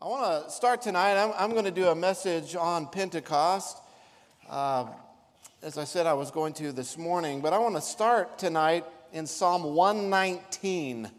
[0.00, 1.20] I want to start tonight.
[1.20, 3.78] I'm, I'm, going to do a message on Pentecost.
[4.48, 4.86] Uh,
[5.60, 8.84] as I said, I was going to this morning, but I want to start tonight
[9.12, 11.10] in Psalm 119.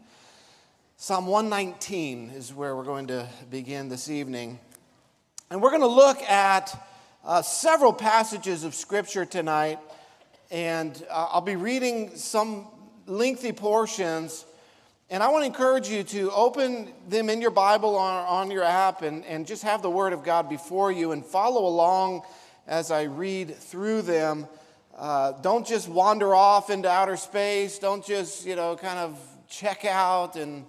[0.96, 4.58] Psalm 119 is where we're going to begin this evening.
[5.50, 6.74] And we're going to look at
[7.22, 9.78] uh, several passages of Scripture tonight,
[10.50, 12.66] and uh, I'll be reading some
[13.04, 14.46] lengthy portions
[15.12, 18.62] and I want to encourage you to open them in your Bible or on your
[18.62, 22.22] app and, and just have the Word of God before you and follow along
[22.68, 24.46] as I read through them.
[24.96, 27.80] Uh, don't just wander off into outer space.
[27.80, 29.18] Don't just, you know, kind of
[29.48, 30.64] check out and,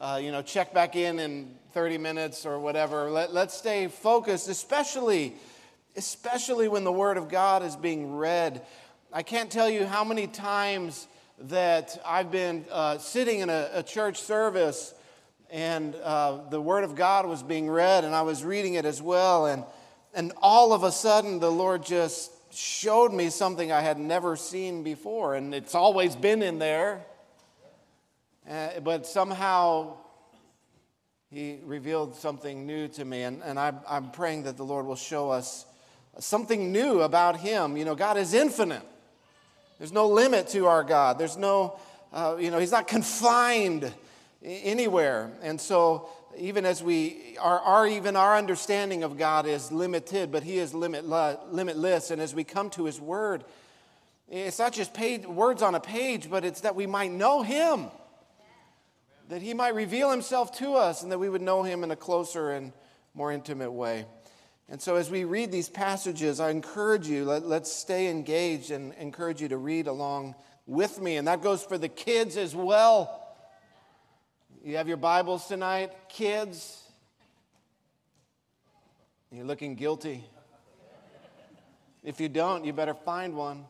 [0.00, 3.08] uh, you know, check back in in 30 minutes or whatever.
[3.08, 5.36] Let, let's stay focused, especially,
[5.94, 8.66] especially when the Word of God is being read.
[9.12, 11.06] I can't tell you how many times
[11.38, 14.94] that I've been uh, sitting in a, a, church service
[15.50, 19.00] and uh, the Word of God was being read, and I was reading it as
[19.00, 19.46] well.
[19.46, 19.64] And,
[20.14, 24.82] and all of a sudden, the Lord just showed me something I had never seen
[24.82, 25.34] before.
[25.34, 27.04] And it's always been in there,
[28.50, 29.98] uh, but somehow
[31.30, 33.22] He revealed something new to me.
[33.22, 35.66] And, and I, I'm praying that the Lord will show us
[36.18, 37.76] something new about Him.
[37.76, 38.82] You know, God is infinite.
[39.78, 41.18] There's no limit to our God.
[41.18, 41.78] There's no,
[42.12, 43.92] uh, you know, He's not confined
[44.42, 45.30] anywhere.
[45.42, 50.42] And so, even as we, our, our, even our understanding of God is limited, but
[50.42, 52.10] He is limitless.
[52.10, 53.44] And as we come to His Word,
[54.28, 57.86] it's not just page, words on a page, but it's that we might know Him,
[59.28, 61.96] that He might reveal Himself to us, and that we would know Him in a
[61.96, 62.72] closer and
[63.14, 64.06] more intimate way.
[64.68, 68.92] And so, as we read these passages, I encourage you, let, us stay engaged and
[68.94, 70.34] encourage you to read along
[70.66, 71.16] with me.
[71.16, 73.22] And that goes for the kids as well.
[74.64, 76.82] You have your Bibles tonight, kids?
[79.30, 80.24] You're looking guilty.
[82.02, 83.64] If you don't, you better find one.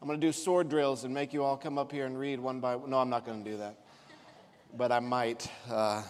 [0.00, 2.40] I'm going to do sword drills and make you all come up here and read
[2.40, 2.90] one by one.
[2.90, 3.76] No, I'm not going to do that.
[4.76, 5.48] But I might.
[5.70, 6.02] Uh,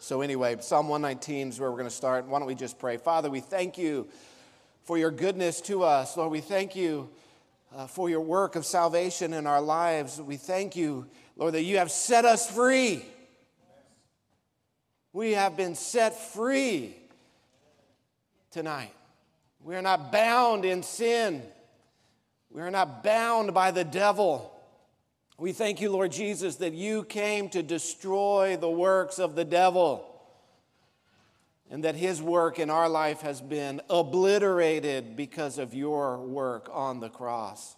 [0.00, 2.26] so, anyway, Psalm 119 is where we're going to start.
[2.26, 2.98] Why don't we just pray?
[2.98, 4.06] Father, we thank you
[4.84, 6.16] for your goodness to us.
[6.16, 7.10] Lord, we thank you
[7.74, 10.22] uh, for your work of salvation in our lives.
[10.22, 13.04] We thank you, Lord, that you have set us free.
[15.12, 16.94] We have been set free
[18.52, 18.94] tonight.
[19.60, 21.42] We are not bound in sin.
[22.50, 24.57] We are not bound by the devil.
[25.40, 30.04] We thank you, Lord Jesus, that you came to destroy the works of the devil
[31.70, 36.98] and that his work in our life has been obliterated because of your work on
[36.98, 37.76] the cross.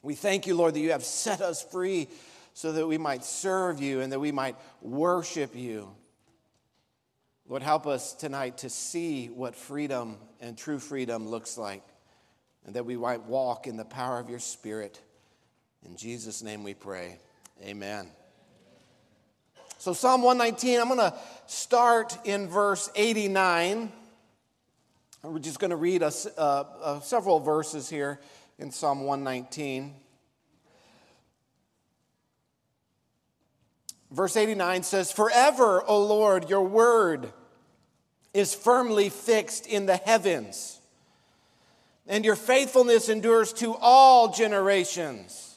[0.00, 2.08] We thank you, Lord, that you have set us free
[2.54, 5.90] so that we might serve you and that we might worship you.
[7.46, 11.82] Lord, help us tonight to see what freedom and true freedom looks like,
[12.64, 15.00] and that we might walk in the power of your Spirit.
[15.88, 17.16] In Jesus' name we pray.
[17.64, 18.08] Amen.
[19.78, 21.14] So, Psalm 119, I'm going to
[21.46, 23.92] start in verse 89.
[25.22, 28.18] We're just going to read a, uh, uh, several verses here
[28.58, 29.94] in Psalm 119.
[34.10, 37.32] Verse 89 says, Forever, O Lord, your word
[38.34, 40.80] is firmly fixed in the heavens,
[42.08, 45.55] and your faithfulness endures to all generations.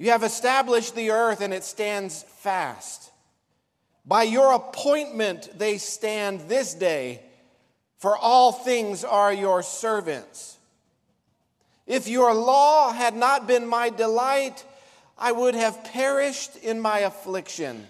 [0.00, 3.10] You have established the earth and it stands fast.
[4.06, 7.20] By your appointment they stand this day,
[7.98, 10.56] for all things are your servants.
[11.86, 14.64] If your law had not been my delight,
[15.18, 17.86] I would have perished in my affliction.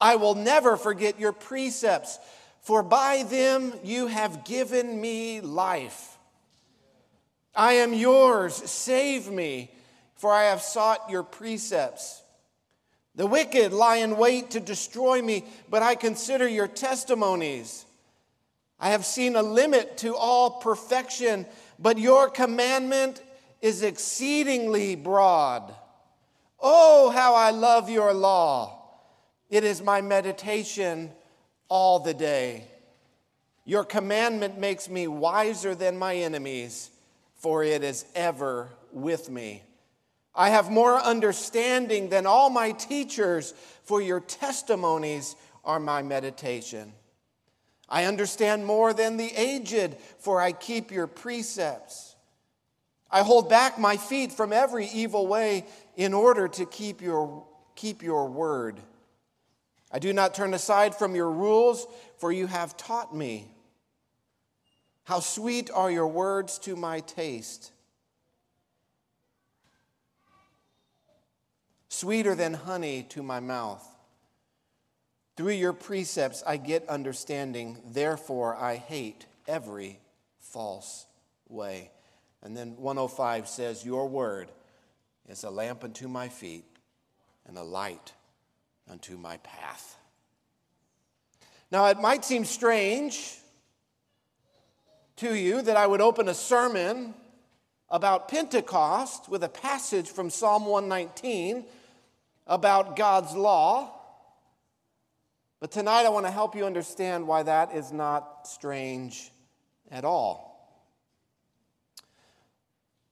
[0.00, 2.18] I will never forget your precepts,
[2.62, 6.18] for by them you have given me life.
[7.54, 9.70] I am yours, save me
[10.16, 12.22] for I have sought your precepts.
[13.14, 17.84] The wicked lie in wait to destroy me, but I consider your testimonies.
[18.78, 21.46] I have seen a limit to all perfection,
[21.78, 23.22] but your commandment
[23.62, 25.74] is exceedingly broad.
[26.60, 28.82] Oh, how I love your law!
[29.48, 31.10] It is my meditation
[31.68, 32.64] all the day.
[33.64, 36.90] Your commandment makes me wiser than my enemies,
[37.36, 39.62] for it is ever with me.
[40.36, 43.54] I have more understanding than all my teachers,
[43.84, 45.34] for your testimonies
[45.64, 46.92] are my meditation.
[47.88, 52.16] I understand more than the aged, for I keep your precepts.
[53.10, 55.64] I hold back my feet from every evil way
[55.96, 57.46] in order to keep your,
[57.76, 58.80] keep your word.
[59.90, 61.86] I do not turn aside from your rules,
[62.18, 63.48] for you have taught me.
[65.04, 67.70] How sweet are your words to my taste.
[71.96, 73.82] Sweeter than honey to my mouth.
[75.34, 79.98] Through your precepts I get understanding, therefore I hate every
[80.38, 81.06] false
[81.48, 81.90] way.
[82.42, 84.50] And then 105 says, Your word
[85.26, 86.66] is a lamp unto my feet
[87.46, 88.12] and a light
[88.90, 89.96] unto my path.
[91.70, 93.38] Now, it might seem strange
[95.16, 97.14] to you that I would open a sermon
[97.88, 101.64] about Pentecost with a passage from Psalm 119
[102.46, 103.92] about God's law.
[105.60, 109.30] But tonight I want to help you understand why that is not strange
[109.90, 110.46] at all.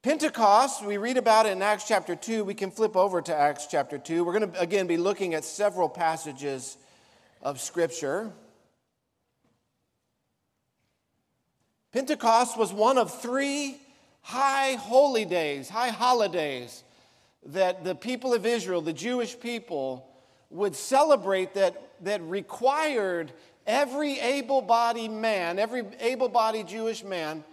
[0.03, 2.45] Pentecost, we read about it in Acts chapter 2.
[2.45, 4.23] We can flip over to Acts chapter 2.
[4.23, 6.77] We're going to, again, be looking at several passages
[7.41, 8.31] of Scripture.
[11.91, 13.81] Pentecost was one of three
[14.21, 16.84] high holy days, high holidays
[17.47, 20.09] that the people of Israel, the Jewish people,
[20.51, 23.33] would celebrate that, that required
[23.67, 27.45] every able bodied man, every able bodied Jewish man,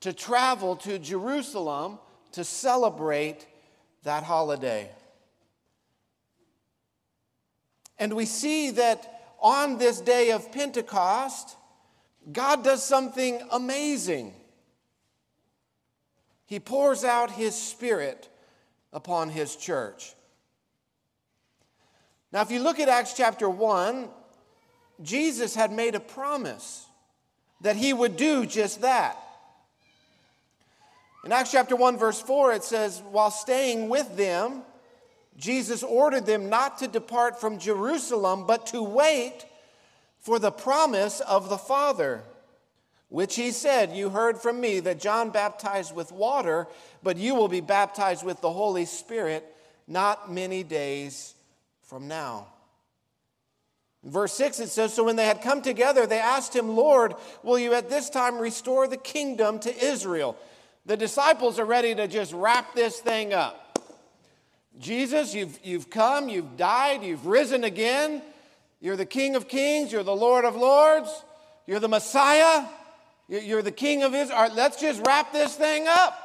[0.00, 1.98] to travel to Jerusalem
[2.32, 3.46] to celebrate
[4.04, 4.90] that holiday.
[7.98, 11.56] And we see that on this day of Pentecost,
[12.32, 14.34] God does something amazing.
[16.46, 18.28] He pours out His Spirit
[18.92, 20.14] upon His church.
[22.32, 24.08] Now, if you look at Acts chapter 1,
[25.02, 26.86] Jesus had made a promise
[27.60, 29.16] that He would do just that.
[31.24, 34.62] In Acts chapter 1, verse 4, it says, While staying with them,
[35.36, 39.46] Jesus ordered them not to depart from Jerusalem, but to wait
[40.20, 42.22] for the promise of the Father,
[43.08, 46.66] which he said, You heard from me that John baptized with water,
[47.02, 49.44] but you will be baptized with the Holy Spirit
[49.86, 51.34] not many days
[51.82, 52.46] from now.
[54.04, 57.14] In verse 6, it says, So when they had come together, they asked him, Lord,
[57.42, 60.36] will you at this time restore the kingdom to Israel?
[60.86, 63.64] The disciples are ready to just wrap this thing up.
[64.78, 68.22] Jesus, you've, you've come, you've died, you've risen again.
[68.80, 71.10] You're the King of Kings, you're the Lord of Lords,
[71.66, 72.64] you're the Messiah,
[73.28, 74.38] you're the King of Israel.
[74.38, 76.18] Right, let's just wrap this thing up.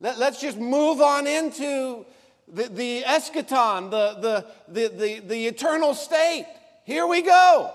[0.00, 2.04] Let, us just move on into
[2.48, 6.46] the, the eschaton, the, the, the, the, the eternal state.
[6.84, 7.72] Here we go.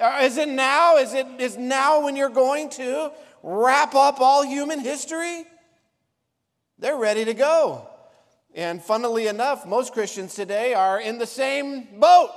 [0.00, 0.96] Uh, is it now?
[0.96, 3.12] Is it is now when you're going to?
[3.42, 5.44] wrap up all human history?
[6.78, 7.88] They're ready to go.
[8.54, 12.30] And funnily enough, most Christians today are in the same boat.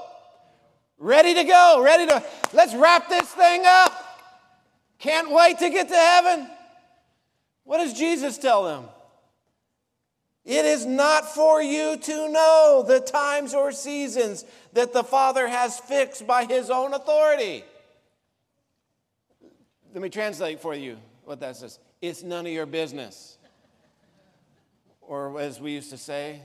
[0.98, 4.05] Ready to go, ready to, let's wrap this thing up.
[5.00, 6.50] Can't wait to get to heaven.
[7.64, 8.86] What does Jesus tell them?
[10.46, 15.80] It is not for you to know the times or seasons that the Father has
[15.80, 17.64] fixed by his own authority.
[19.94, 21.80] Let me translate for you what that says.
[22.00, 23.40] It's none of your business.
[25.02, 26.42] Or as we used to say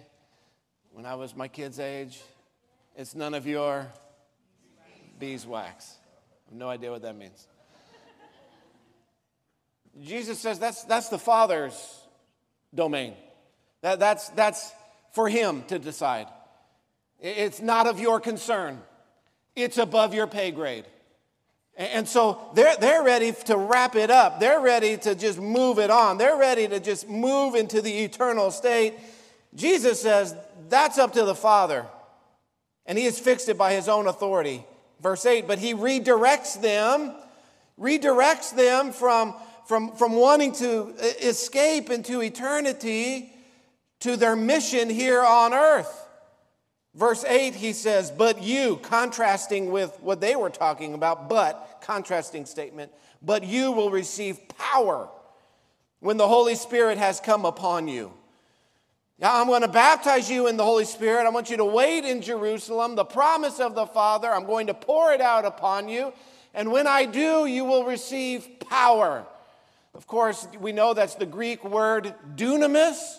[0.93, 2.21] when I was my kid's age,
[2.97, 3.87] it's none of your
[5.19, 5.97] beeswax.
[6.47, 7.47] I have no idea what that means.
[10.03, 11.75] Jesus says that's, that's the Father's
[12.75, 13.15] domain.
[13.83, 14.73] That, that's, that's
[15.13, 16.27] for Him to decide.
[17.19, 18.81] It's not of your concern,
[19.55, 20.87] it's above your pay grade.
[21.77, 24.39] And so they're, they're ready to wrap it up.
[24.39, 26.19] They're ready to just move it on.
[26.19, 28.95] They're ready to just move into the eternal state.
[29.55, 30.35] Jesus says
[30.69, 31.87] that's up to the Father.
[32.85, 34.65] And he has fixed it by his own authority.
[35.01, 37.15] Verse 8, but he redirects them,
[37.79, 39.35] redirects them from,
[39.71, 43.33] from, from wanting to escape into eternity
[44.01, 46.09] to their mission here on earth.
[46.97, 52.47] Verse 8, he says, But you, contrasting with what they were talking about, but, contrasting
[52.47, 52.91] statement,
[53.23, 55.09] but you will receive power
[56.01, 58.13] when the Holy Spirit has come upon you.
[59.21, 61.27] Now, I'm going to baptize you in the Holy Spirit.
[61.27, 64.35] I want you to wait in Jerusalem, the promise of the Father.
[64.35, 66.13] I'm going to pour it out upon you.
[66.55, 69.27] And when I do, you will receive power.
[69.95, 73.19] Of course, we know that's the Greek word dunamis,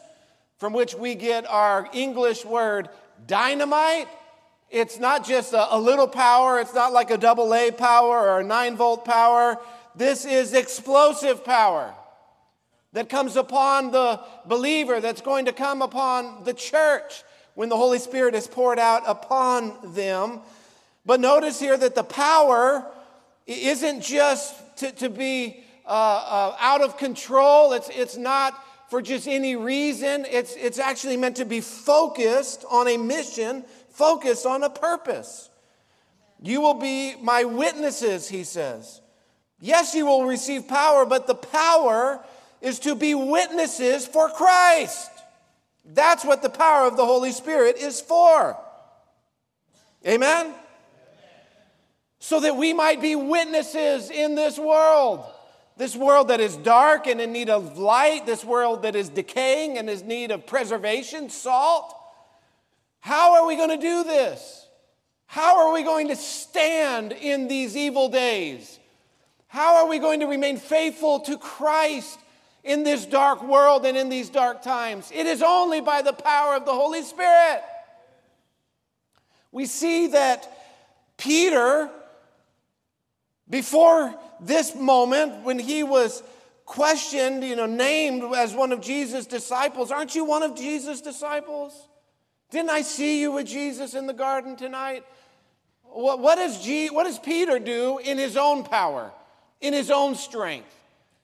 [0.58, 2.90] from which we get our English word
[3.28, 4.08] dynamite.
[4.70, 8.40] It's not just a, a little power, it's not like a double A power or
[8.40, 9.58] a nine volt power.
[9.96, 11.94] This is explosive power
[12.94, 17.24] that comes upon the believer, that's going to come upon the church
[17.54, 20.40] when the Holy Spirit is poured out upon them.
[21.06, 22.86] But notice here that the power
[23.46, 28.54] isn't just to, to be uh, uh, out of control, it's, it's not
[28.90, 30.26] for just any reason.
[30.30, 35.50] It's, it's actually meant to be focused on a mission, focused on a purpose.
[36.42, 39.00] You will be my witnesses, he says.
[39.60, 42.20] Yes, you will receive power, but the power
[42.62, 45.10] is to be witnesses for Christ.
[45.86, 48.58] That's what the power of the Holy Spirit is for.
[50.06, 50.54] Amen?
[52.20, 55.26] So that we might be witnesses in this world.
[55.82, 59.80] This world that is dark and in need of light, this world that is decaying
[59.80, 61.96] and is need of preservation, salt.
[63.00, 64.68] How are we going to do this?
[65.26, 68.78] How are we going to stand in these evil days?
[69.48, 72.20] How are we going to remain faithful to Christ
[72.64, 75.12] in this dark world and in these dark times?
[75.12, 77.64] It is only by the power of the Holy Spirit.
[79.52, 80.48] We see that
[81.18, 81.90] Peter,
[83.52, 86.24] before this moment, when he was
[86.66, 91.74] questioned, you know, named as one of Jesus' disciples, aren't you one of Jesus' disciples?
[92.50, 95.04] Didn't I see you with Jesus in the garden tonight?
[95.84, 99.12] What, G, what does Peter do in his own power,
[99.60, 100.74] in his own strength?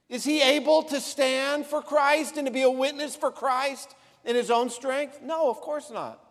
[0.10, 4.36] Is he able to stand for Christ and to be a witness for Christ in
[4.36, 5.22] his own strength?
[5.22, 6.22] No, of course not.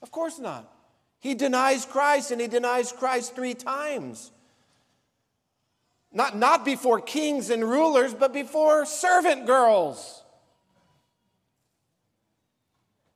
[0.00, 0.70] Of course not.
[1.18, 4.32] He denies Christ and he denies Christ three times.
[6.16, 10.22] Not, not before kings and rulers, but before servant girls.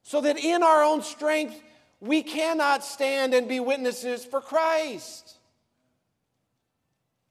[0.02, 1.58] So that in our own strength,
[2.00, 5.38] we cannot stand and be witnesses for Christ.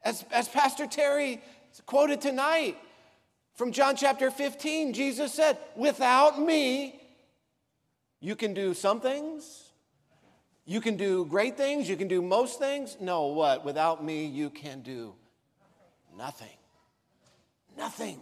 [0.02, 1.40] As, as Pastor Terry
[1.86, 2.76] quoted tonight
[3.54, 7.00] from John chapter 15, Jesus said, Without me,
[8.22, 9.66] you can do some things,
[10.66, 12.98] you can do great things, you can do most things.
[13.00, 13.64] No, what?
[13.64, 15.14] Without me, you can do
[16.20, 16.58] nothing.
[17.78, 18.22] Nothing.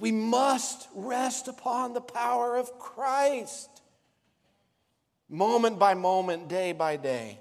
[0.00, 3.70] We must rest upon the power of Christ.
[5.30, 7.38] Moment by moment, day by day.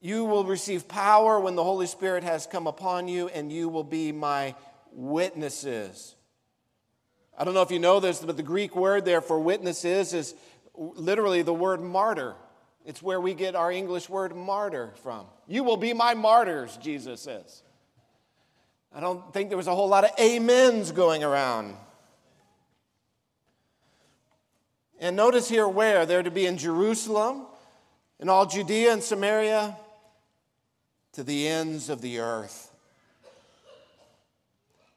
[0.00, 3.82] You will receive power when the Holy Spirit has come upon you, and you will
[3.82, 4.54] be my
[4.92, 6.14] witnesses.
[7.36, 10.34] I don't know if you know this, but the Greek word there for witnesses is
[10.74, 12.34] literally the word martyr.
[12.84, 15.26] It's where we get our English word martyr from.
[15.46, 17.62] You will be my martyrs, Jesus says.
[18.94, 21.76] I don't think there was a whole lot of amens going around.
[25.00, 27.46] And notice here where they're to be in Jerusalem,
[28.20, 29.76] in all Judea and Samaria,
[31.12, 32.70] to the ends of the earth.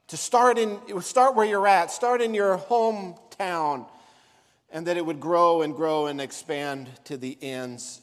[0.10, 3.86] To start in start where you're at, start in your hometown,
[4.72, 8.00] and that it would grow and grow and expand to the ends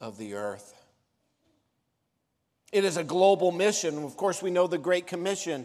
[0.00, 0.73] of the earth.
[2.74, 4.02] It is a global mission.
[4.02, 5.64] Of course, we know the Great Commission,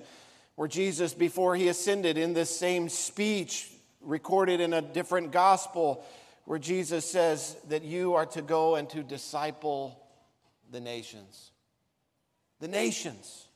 [0.53, 3.67] where Jesus, before he ascended, in this same speech
[3.99, 6.05] recorded in a different gospel,
[6.45, 9.99] where Jesus says that you are to go and to disciple
[10.69, 11.49] the nations.
[12.59, 13.47] The nations.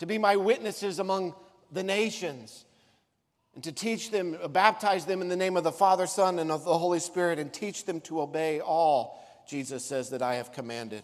[0.00, 1.34] To be my witnesses among
[1.72, 2.66] the nations.
[3.54, 6.52] And to teach them, uh, baptize them in the name of the Father, Son, and
[6.52, 10.52] of the Holy Spirit, and teach them to obey all, Jesus says, that I have
[10.52, 11.02] commanded.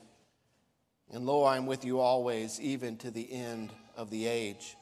[1.12, 4.76] And lo, I am with you always, even to the end of the age.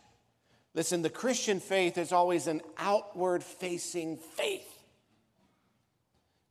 [0.75, 4.79] Listen, the Christian faith is always an outward facing faith.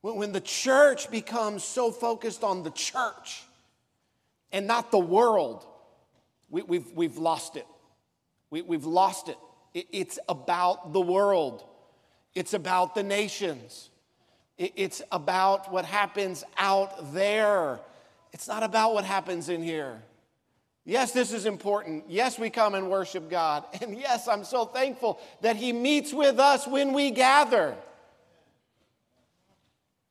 [0.00, 3.42] When the church becomes so focused on the church
[4.52, 5.66] and not the world,
[6.50, 7.66] we, have we've, we've lost it.
[8.50, 9.36] We, we've lost it.
[9.74, 9.86] it.
[9.92, 11.64] It's about the world,
[12.34, 13.90] it's about the nations,
[14.56, 17.80] it, it's about what happens out there
[18.32, 20.02] it's not about what happens in here.
[20.84, 22.04] Yes, this is important.
[22.08, 23.64] Yes, we come and worship God.
[23.82, 27.74] And yes, I'm so thankful that He meets with us when we gather.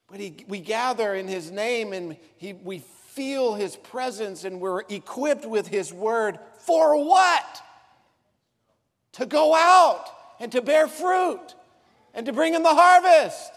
[0.08, 4.82] But he, we gather in His name and he, we feel His presence and we're
[4.82, 7.62] equipped with His word for what?
[9.14, 10.06] To go out
[10.40, 11.56] and to bear fruit
[12.14, 13.52] and to bring in the harvest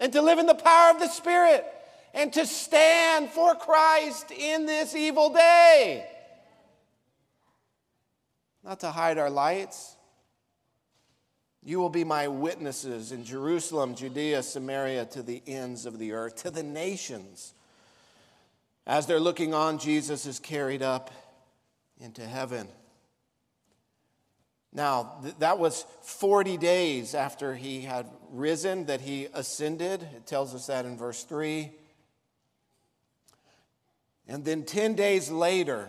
[0.00, 1.64] and to live in the power of the Spirit
[2.16, 6.08] and to stand for Christ in this evil day.
[8.64, 9.94] Not to hide our lights.
[11.62, 16.36] You will be my witnesses in Jerusalem, Judea, Samaria, to the ends of the earth,
[16.36, 17.52] to the nations.
[18.86, 21.10] As they're looking on, Jesus is carried up
[22.00, 22.66] into heaven.
[24.72, 30.02] Now, th- that was 40 days after he had risen that he ascended.
[30.16, 31.72] It tells us that in verse 3.
[34.28, 35.88] And then 10 days later,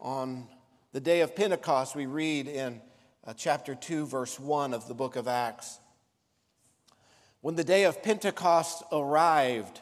[0.00, 0.46] on
[0.92, 2.80] the day of Pentecost, we read in
[3.26, 5.78] uh, chapter 2, verse 1 of the book of Acts.
[7.42, 9.80] When the day of Pentecost arrived,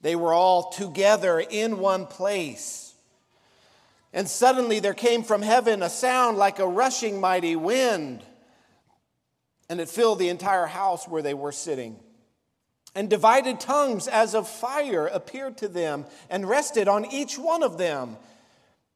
[0.00, 2.94] they were all together in one place.
[4.12, 8.22] And suddenly there came from heaven a sound like a rushing mighty wind,
[9.68, 11.98] and it filled the entire house where they were sitting.
[12.94, 17.78] And divided tongues as of fire appeared to them and rested on each one of
[17.78, 18.16] them.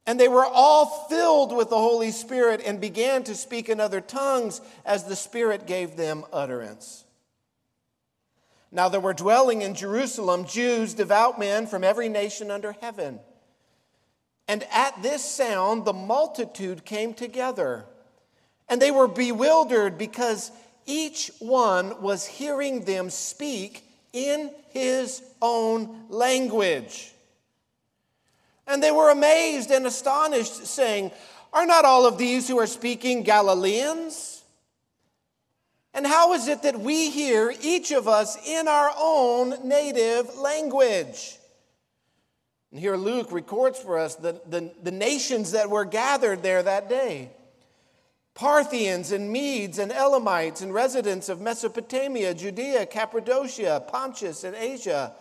[0.07, 4.01] And they were all filled with the Holy Spirit and began to speak in other
[4.01, 7.05] tongues as the Spirit gave them utterance.
[8.71, 13.19] Now there were dwelling in Jerusalem Jews, devout men from every nation under heaven.
[14.47, 17.87] And at this sound, the multitude came together.
[18.69, 20.53] And they were bewildered because
[20.85, 23.86] each one was hearing them speak
[24.17, 27.13] in his own language.
[28.67, 31.13] And they were amazed and astonished, saying,
[31.53, 34.43] Are not all of these who are speaking Galileans?
[35.93, 41.37] And how is it that we hear, each of us, in our own native language?
[42.71, 46.89] And here Luke records for us the, the, the nations that were gathered there that
[46.89, 47.31] day.
[48.37, 55.15] Parthians and Medes and Elamites and residents of Mesopotamia, Judea, Cappadocia, Pontus and Asia,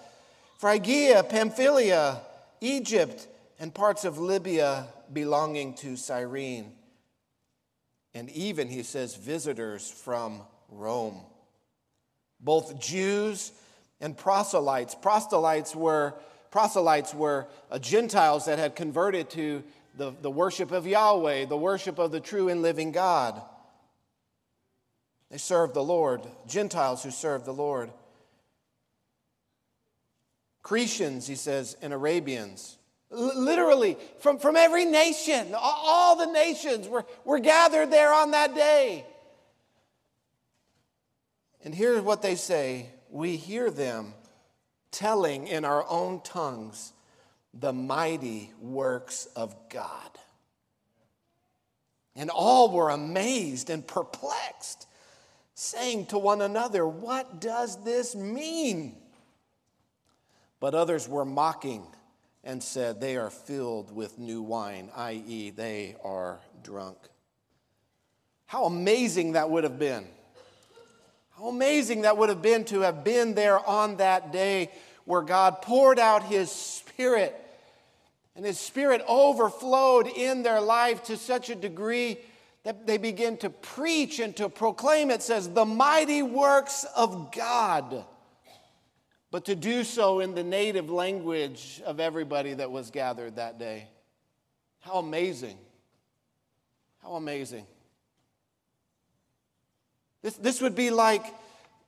[0.60, 2.20] Phrygia, Pamphylia,
[2.60, 6.74] Egypt, and parts of Libya belonging to Cyrene.
[8.14, 11.22] And even, he says, visitors from Rome.
[12.42, 13.54] Both Jews
[14.02, 14.94] and proselytes.
[14.94, 16.16] Proselytes were,
[16.52, 19.64] proselytes were uh, Gentiles that had converted to
[19.98, 23.42] the, the worship of Yahweh, the worship of the true and living God.
[25.32, 27.92] They served the Lord, Gentiles who served the Lord.
[30.64, 32.78] Cretians, he says, and Arabians.
[33.12, 38.32] L- literally, from, from every nation, all, all the nations were, were gathered there on
[38.32, 39.06] that day.
[41.64, 44.14] And here's what they say we hear them
[44.92, 46.94] telling in our own tongues
[47.60, 50.10] the mighty works of God.
[52.16, 54.88] And all were amazed and perplexed,
[55.54, 58.96] saying to one another, What does this mean?
[60.60, 61.86] But others were mocking
[62.44, 66.98] and said, They are filled with new wine, i.e., they are drunk.
[68.46, 70.06] How amazing that would have been.
[71.38, 74.72] How amazing that would have been to have been there on that day
[75.04, 77.36] where God poured out His Spirit
[78.36, 82.18] and His Spirit overflowed in their life to such a degree
[82.64, 88.06] that they begin to preach and to proclaim, it says, the mighty works of God.
[89.32, 93.88] But to do so in the native language of everybody that was gathered that day.
[94.80, 95.58] How amazing!
[97.04, 97.68] How amazing.
[100.24, 101.24] This, this would be like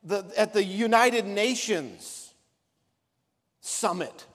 [0.04, 2.36] the, at the United Nations
[3.62, 4.26] summit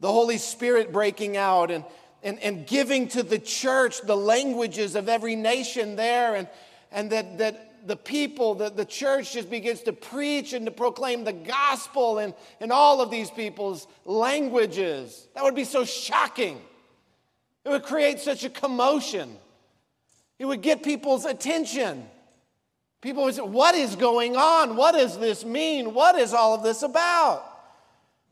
[0.00, 1.84] the Holy Spirit breaking out and,
[2.22, 6.48] and, and giving to the church the languages of every nation there, and,
[6.92, 11.24] and that, that the people, the, the church just begins to preach and to proclaim
[11.24, 15.28] the gospel in, in all of these people's languages.
[15.34, 16.60] That would be so shocking.
[17.64, 19.36] It would create such a commotion.
[20.38, 22.06] It would get people's attention.
[23.00, 24.76] People would say, What is going on?
[24.76, 25.94] What does this mean?
[25.94, 27.44] What is all of this about?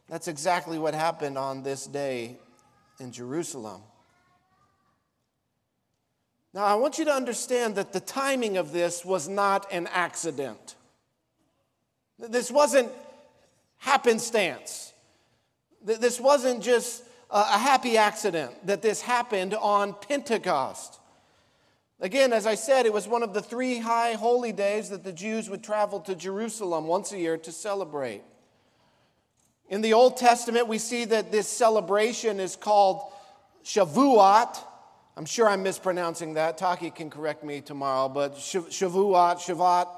[0.08, 2.36] That's exactly what happened on this day
[3.00, 3.82] in Jerusalem.
[6.54, 10.76] Now, I want you to understand that the timing of this was not an accident.
[12.18, 12.90] This wasn't
[13.78, 14.94] happenstance.
[15.84, 20.98] This wasn't just a happy accident that this happened on Pentecost.
[22.00, 25.12] Again, as I said, it was one of the three high holy days that the
[25.12, 28.22] Jews would travel to Jerusalem once a year to celebrate.
[29.68, 33.00] In the Old Testament, we see that this celebration is called
[33.64, 34.56] Shavuot.
[35.16, 36.56] I'm sure I'm mispronouncing that.
[36.56, 39.88] Taki can correct me tomorrow, but Shavuot, Shavat,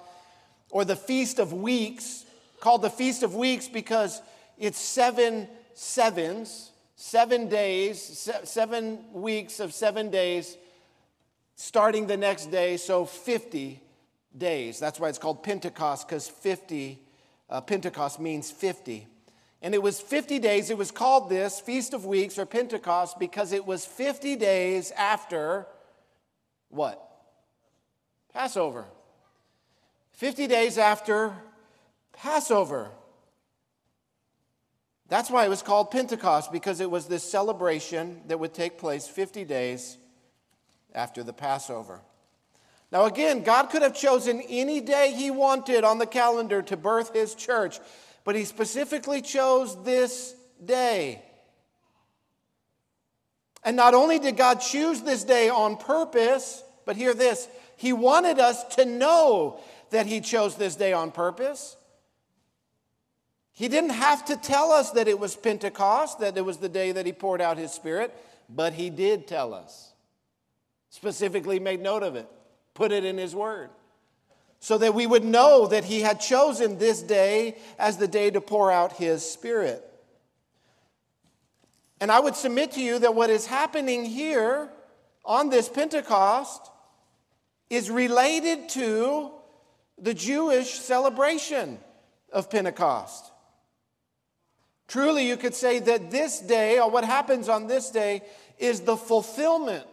[0.71, 2.25] or the Feast of Weeks,
[2.61, 4.23] called the Feast of Weeks because
[4.57, 10.57] it's seven sevens, seven days, seven weeks of seven days,
[11.57, 13.83] starting the next day, so 50
[14.37, 14.81] days.
[14.81, 16.99] That's why it's called Pentecost, because 50,
[17.51, 19.07] uh, Pentecost means 50.
[19.61, 23.53] And it was 50 days, it was called this Feast of Weeks or Pentecost because
[23.53, 25.67] it was 50 days after
[26.69, 27.05] what?
[28.33, 28.85] Passover.
[30.13, 31.35] 50 days after
[32.13, 32.91] Passover.
[35.09, 39.09] That's why it was called Pentecost, because it was this celebration that would take place
[39.09, 39.97] 50 days
[40.95, 42.03] after the Passover.
[42.93, 47.15] Now, again, God could have chosen any day He wanted on the calendar to birth
[47.15, 47.79] His church,
[48.29, 51.23] but He specifically chose this day.
[53.65, 58.39] And not only did God choose this day on purpose, but hear this, He wanted
[58.39, 61.79] us to know that He chose this day on purpose.
[63.55, 66.93] He didn't have to tell us that it was Pentecost, that it was the day
[66.93, 68.15] that He poured out His Spirit,
[68.47, 69.95] but He did tell us.
[70.91, 72.29] Specifically made note of it,
[72.75, 73.71] put it in His Word,
[74.61, 78.41] so that we would know that He had chosen this day as the day to
[78.41, 79.85] pour out His Spirit.
[82.01, 84.69] And I would submit to you that what is happening here
[85.25, 86.71] on this Pentecost
[87.71, 89.31] is related to
[89.99, 91.79] the Jewish celebration
[92.33, 93.31] of Pentecost.
[94.87, 98.23] Truly, you could say that this day, or what happens on this day,
[98.59, 99.87] is the fulfillment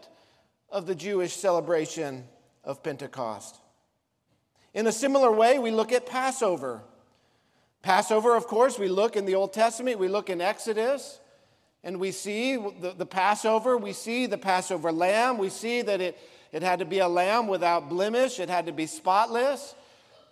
[0.70, 2.24] of the Jewish celebration
[2.64, 3.60] of Pentecost.
[4.76, 6.82] In a similar way, we look at Passover.
[7.82, 11.22] Passover, of course, we look in the Old Testament, we look in Exodus
[11.82, 16.18] and we see the, the, Passover, we see the Passover lamb, we see that it,
[16.52, 19.76] it had to be a lamb without blemish, it had to be spotless,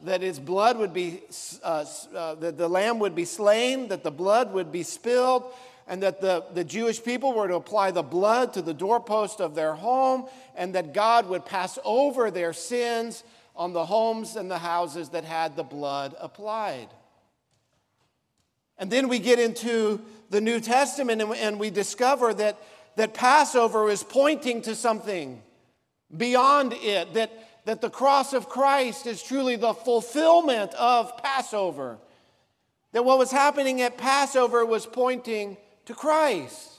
[0.01, 1.21] that its blood would be,
[1.63, 5.45] uh, uh, that the lamb would be slain, that the blood would be spilled,
[5.87, 9.55] and that the, the Jewish people were to apply the blood to the doorpost of
[9.55, 10.25] their home,
[10.55, 13.23] and that God would pass over their sins
[13.55, 16.89] on the homes and the houses that had the blood applied.
[18.77, 22.61] And then we get into the New Testament and we discover that,
[22.95, 25.41] that Passover is pointing to something
[26.15, 27.31] beyond it, that,
[27.65, 31.97] that the cross of Christ is truly the fulfillment of Passover.
[32.91, 36.69] That what was happening at Passover was pointing to Christ.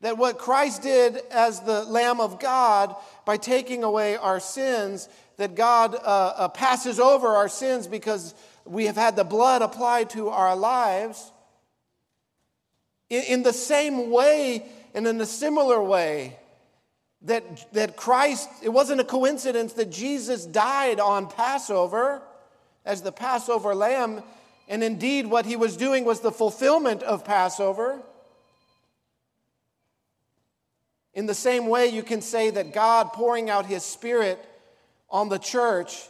[0.00, 2.94] That what Christ did as the Lamb of God
[3.26, 5.08] by taking away our sins,
[5.40, 5.98] that God uh,
[6.36, 8.34] uh, passes over our sins because
[8.66, 11.32] we have had the blood applied to our lives.
[13.08, 16.38] In, in the same way and in a similar way,
[17.22, 22.20] that, that Christ, it wasn't a coincidence that Jesus died on Passover
[22.84, 24.22] as the Passover lamb,
[24.68, 27.98] and indeed what he was doing was the fulfillment of Passover.
[31.14, 34.44] In the same way, you can say that God pouring out his Spirit
[35.10, 36.08] on the church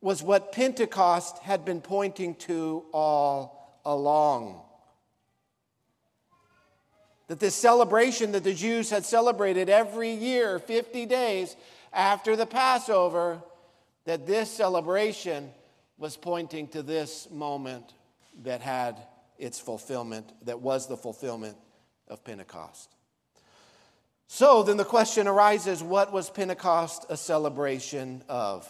[0.00, 4.60] was what Pentecost had been pointing to all along.
[7.28, 11.54] That this celebration that the Jews had celebrated every year, 50 days
[11.92, 13.40] after the Passover,
[14.04, 15.50] that this celebration
[15.98, 17.94] was pointing to this moment
[18.42, 18.96] that had
[19.38, 21.56] its fulfillment, that was the fulfillment
[22.08, 22.94] of Pentecost.
[24.32, 28.66] So then the question arises what was Pentecost a celebration of?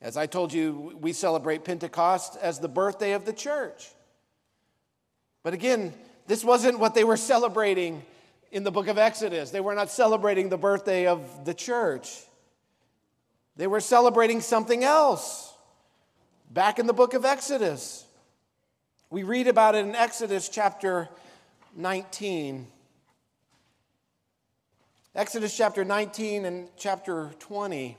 [0.00, 3.90] As I told you, we celebrate Pentecost as the birthday of the church.
[5.42, 5.92] But again,
[6.28, 8.04] this wasn't what they were celebrating
[8.52, 9.50] in the book of Exodus.
[9.50, 12.22] They were not celebrating the birthday of the church,
[13.56, 15.52] they were celebrating something else.
[16.48, 18.06] Back in the book of Exodus,
[19.10, 21.08] we read about it in Exodus chapter
[21.74, 22.68] 19.
[25.16, 27.96] Exodus chapter 19 and chapter 20.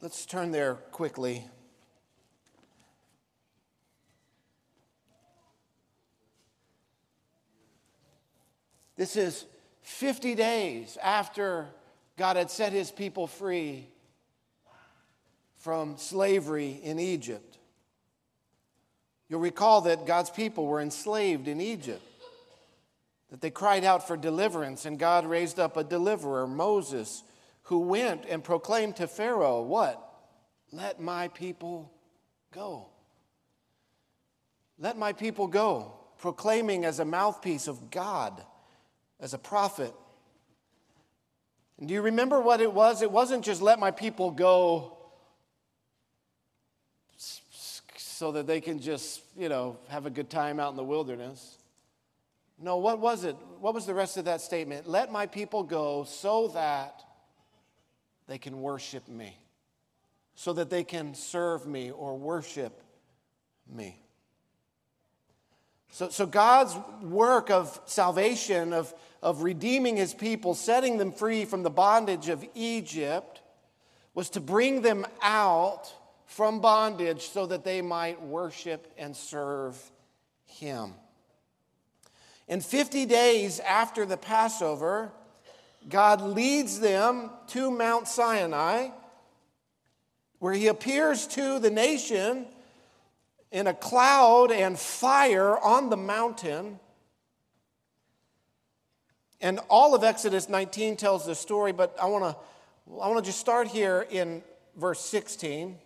[0.00, 1.44] Let's turn there quickly.
[8.96, 9.44] This is
[9.82, 11.66] 50 days after
[12.16, 13.86] God had set his people free
[15.58, 17.58] from slavery in Egypt.
[19.28, 22.02] You'll recall that God's people were enslaved in Egypt,
[23.30, 27.24] that they cried out for deliverance, and God raised up a deliverer, Moses,
[27.62, 30.02] who went and proclaimed to Pharaoh, What?
[30.72, 31.92] Let my people
[32.52, 32.88] go.
[34.78, 38.44] Let my people go, proclaiming as a mouthpiece of God,
[39.20, 39.94] as a prophet.
[41.78, 43.02] And do you remember what it was?
[43.02, 44.95] It wasn't just let my people go
[48.16, 51.58] so that they can just, you know, have a good time out in the wilderness.
[52.58, 53.36] No, what was it?
[53.60, 54.88] What was the rest of that statement?
[54.88, 57.04] Let my people go so that
[58.26, 59.38] they can worship me,
[60.34, 62.82] so that they can serve me or worship
[63.70, 64.00] me.
[65.90, 71.62] So, so God's work of salvation, of, of redeeming his people, setting them free from
[71.62, 73.42] the bondage of Egypt,
[74.14, 75.92] was to bring them out
[76.26, 79.80] from bondage so that they might worship and serve
[80.44, 80.94] him.
[82.48, 85.10] In 50 days after the Passover,
[85.88, 88.88] God leads them to Mount Sinai,
[90.38, 92.46] where he appears to the nation
[93.50, 96.78] in a cloud and fire on the mountain.
[99.40, 102.36] And all of Exodus 19 tells the story, but I want to
[102.88, 104.44] I want to just start here in
[104.76, 105.76] verse 16.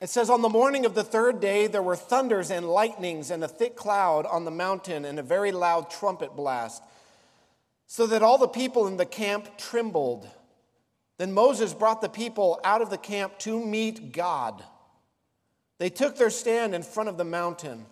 [0.00, 3.44] It says, On the morning of the third day, there were thunders and lightnings and
[3.44, 6.82] a thick cloud on the mountain and a very loud trumpet blast,
[7.86, 10.26] so that all the people in the camp trembled.
[11.18, 14.64] Then Moses brought the people out of the camp to meet God.
[15.76, 17.84] They took their stand in front of the mountain.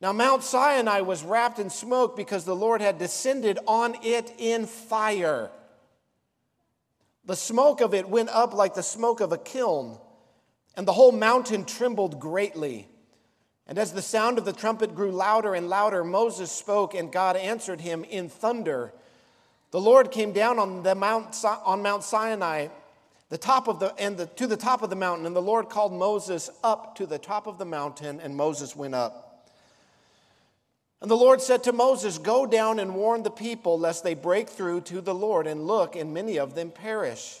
[0.00, 4.66] Now, Mount Sinai was wrapped in smoke because the Lord had descended on it in
[4.66, 5.50] fire.
[7.24, 9.98] The smoke of it went up like the smoke of a kiln
[10.76, 12.86] and the whole mountain trembled greatly.
[13.66, 17.36] And as the sound of the trumpet grew louder and louder, Moses spoke, and God
[17.36, 18.92] answered him in thunder.
[19.72, 22.68] The Lord came down on, the Mount, on Mount Sinai,
[23.28, 25.68] the top of the, and the, to the top of the mountain, and the Lord
[25.68, 29.26] called Moses up to the top of the mountain, and Moses went up.
[31.02, 34.48] And the Lord said to Moses, Go down and warn the people, lest they break
[34.48, 37.40] through to the Lord, and look, and many of them perish.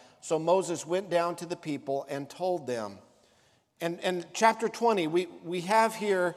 [0.21, 2.99] So Moses went down to the people and told them.
[3.81, 6.35] And, and chapter 20, we, we have here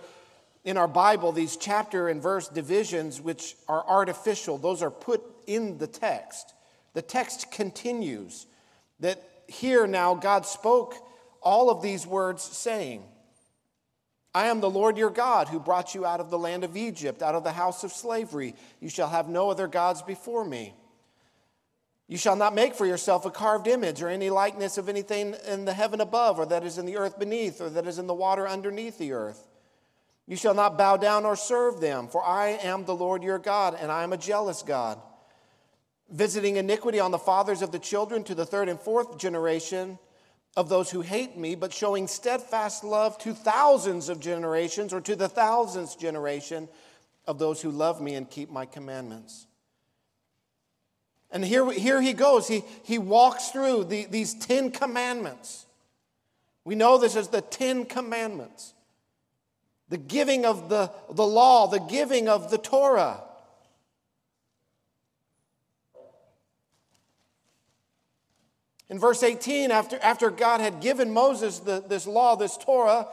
[0.64, 4.57] in our Bible these chapter and verse divisions which are artificial.
[4.57, 6.55] Those are put in the text.
[6.94, 8.47] The text continues
[9.01, 10.94] that here now God spoke
[11.42, 13.05] all of these words, saying,
[14.35, 17.23] I am the Lord your God who brought you out of the land of Egypt,
[17.23, 18.55] out of the house of slavery.
[18.81, 20.75] You shall have no other gods before me.
[22.06, 25.64] You shall not make for yourself a carved image or any likeness of anything in
[25.64, 28.14] the heaven above, or that is in the earth beneath, or that is in the
[28.14, 29.48] water underneath the earth.
[30.26, 33.76] You shall not bow down or serve them, for I am the Lord your God,
[33.78, 34.98] and I am a jealous God,
[36.10, 39.98] visiting iniquity on the fathers of the children to the third and fourth generation
[40.56, 45.16] of those who hate me, but showing steadfast love to thousands of generations, or to
[45.16, 46.68] the thousandth generation
[47.26, 49.46] of those who love me and keep my commandments.
[51.35, 52.47] And here, here he goes.
[52.47, 55.66] He, he walks through the, these Ten Commandments.
[56.64, 58.70] We know this as the Ten Commandments
[59.90, 63.20] the giving of the, the law, the giving of the Torah.
[68.88, 73.07] In verse 18, after, after God had given Moses the, this law, this Torah,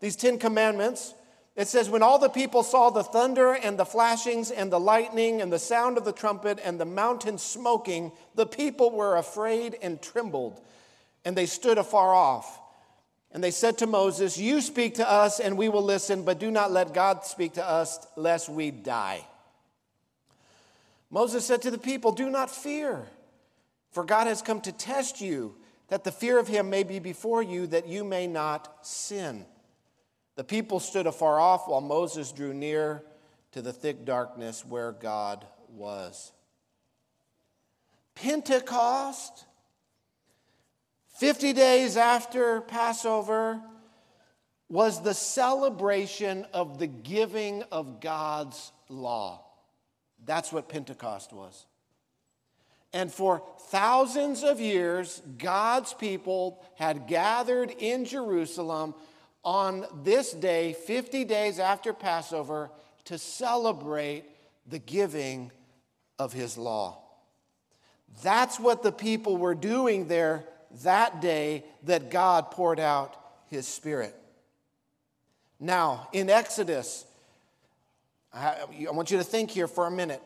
[0.00, 1.14] these Ten Commandments,
[1.60, 5.42] it says, When all the people saw the thunder and the flashings and the lightning
[5.42, 10.00] and the sound of the trumpet and the mountain smoking, the people were afraid and
[10.00, 10.60] trembled,
[11.24, 12.60] and they stood afar off.
[13.32, 16.50] And they said to Moses, You speak to us, and we will listen, but do
[16.50, 19.26] not let God speak to us, lest we die.
[21.10, 23.06] Moses said to the people, Do not fear,
[23.92, 25.54] for God has come to test you,
[25.88, 29.44] that the fear of him may be before you, that you may not sin.
[30.40, 33.02] The people stood afar off while Moses drew near
[33.52, 36.32] to the thick darkness where God was.
[38.14, 39.44] Pentecost,
[41.18, 43.60] 50 days after Passover,
[44.70, 49.44] was the celebration of the giving of God's law.
[50.24, 51.66] That's what Pentecost was.
[52.94, 58.94] And for thousands of years, God's people had gathered in Jerusalem
[59.44, 62.70] on this day, 50 days after Passover,
[63.04, 64.24] to celebrate
[64.66, 65.50] the giving
[66.18, 66.98] of his law.
[68.22, 70.44] That's what the people were doing there
[70.82, 73.16] that day that God poured out
[73.48, 74.14] his spirit.
[75.58, 77.04] Now, in Exodus,
[78.32, 80.22] I want you to think here for a minute.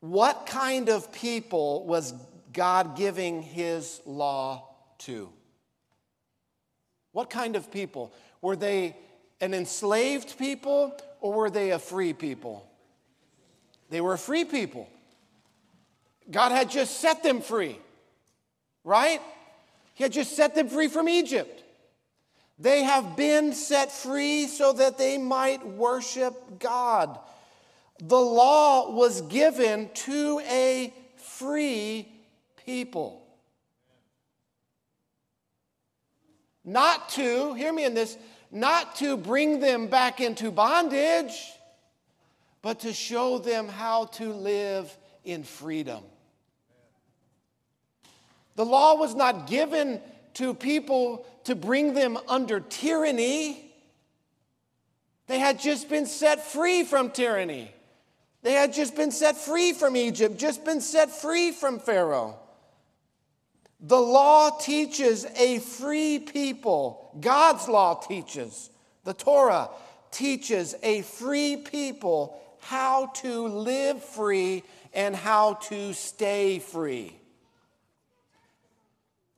[0.00, 2.12] What kind of people was
[2.52, 4.68] God giving his law
[4.98, 5.30] to?
[7.14, 8.12] What kind of people?
[8.42, 8.96] Were they
[9.40, 12.68] an enslaved people or were they a free people?
[13.88, 14.88] They were free people.
[16.28, 17.78] God had just set them free,
[18.82, 19.20] right?
[19.94, 21.62] He had just set them free from Egypt.
[22.58, 27.16] They have been set free so that they might worship God.
[28.00, 32.08] The law was given to a free
[32.66, 33.23] people.
[36.64, 38.16] Not to, hear me in this,
[38.50, 41.52] not to bring them back into bondage,
[42.62, 46.02] but to show them how to live in freedom.
[48.56, 50.00] The law was not given
[50.34, 53.72] to people to bring them under tyranny.
[55.26, 57.70] They had just been set free from tyranny.
[58.42, 62.38] They had just been set free from Egypt, just been set free from Pharaoh.
[63.86, 67.10] The law teaches a free people.
[67.20, 68.70] God's law teaches,
[69.04, 69.68] the Torah
[70.10, 74.62] teaches a free people how to live free
[74.94, 77.14] and how to stay free.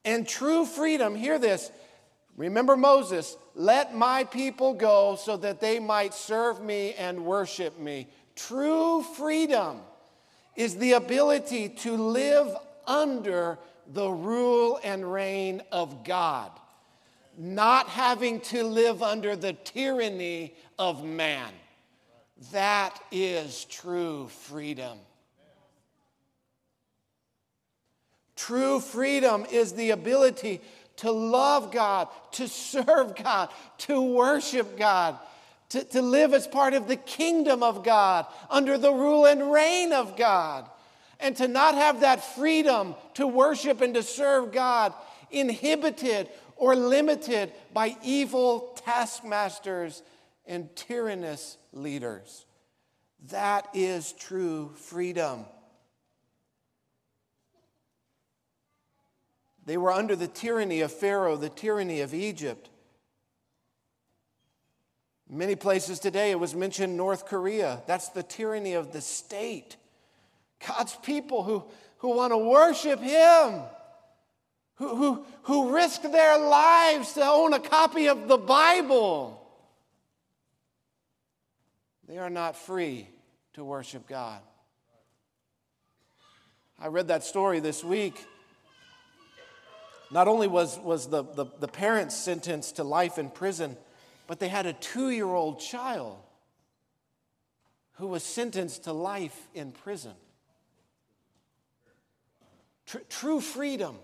[0.05, 1.73] And true freedom, hear this.
[2.37, 8.07] Remember Moses, let my people go so that they might serve me and worship me.
[8.37, 9.81] True freedom
[10.55, 12.55] is the ability to live
[12.87, 13.59] under
[13.93, 16.51] the rule and reign of God,
[17.37, 21.53] not having to live under the tyranny of man.
[22.53, 24.99] That is true freedom.
[28.37, 30.61] True freedom is the ability
[30.97, 35.19] to love God, to serve God, to worship God,
[35.71, 39.93] to, to live as part of the kingdom of God, under the rule and reign
[39.93, 40.69] of God,
[41.21, 44.93] and to not have that freedom to worship and to serve God
[45.31, 50.03] inhibited or limited by evil taskmasters
[50.47, 52.47] and tyrannous leaders.
[53.31, 55.45] That is true freedom.
[59.65, 62.71] They were under the tyranny of Pharaoh, the tyranny of Egypt.
[65.29, 67.83] Many places today, it was mentioned North Korea.
[67.89, 69.77] That's the tyranny of the state.
[70.65, 71.65] God's people who,
[71.99, 73.63] who want to worship Him,
[74.77, 79.43] who, who, who risk their lives to own a copy of the Bible,
[82.09, 83.09] they are not free
[83.55, 84.41] to worship God.
[86.79, 88.23] I read that story this week
[90.11, 93.77] not only was, was the, the, the parents sentenced to life in prison,
[94.27, 96.19] but they had a two year old child
[97.95, 100.13] who was sentenced to life in prison.
[102.87, 103.97] Tr- true freedom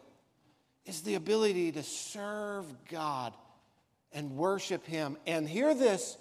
[0.85, 3.33] is the ability to serve God
[4.13, 6.17] and worship Him and hear this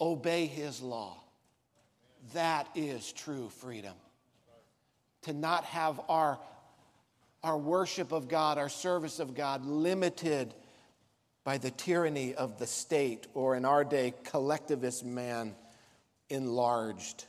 [0.00, 1.16] obey His law.
[2.34, 3.94] That is true freedom.
[5.22, 6.38] To not have our
[7.44, 10.54] our worship of God, our service of God, limited
[11.44, 15.56] by the tyranny of the state, or in our day, collectivist man
[16.28, 17.24] enlarged.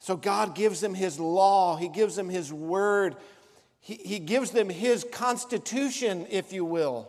[0.00, 3.16] So God gives them His law, He gives them His word,
[3.80, 7.08] He, he gives them His constitution, if you will.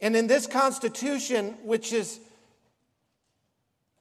[0.00, 2.20] And in this constitution, which is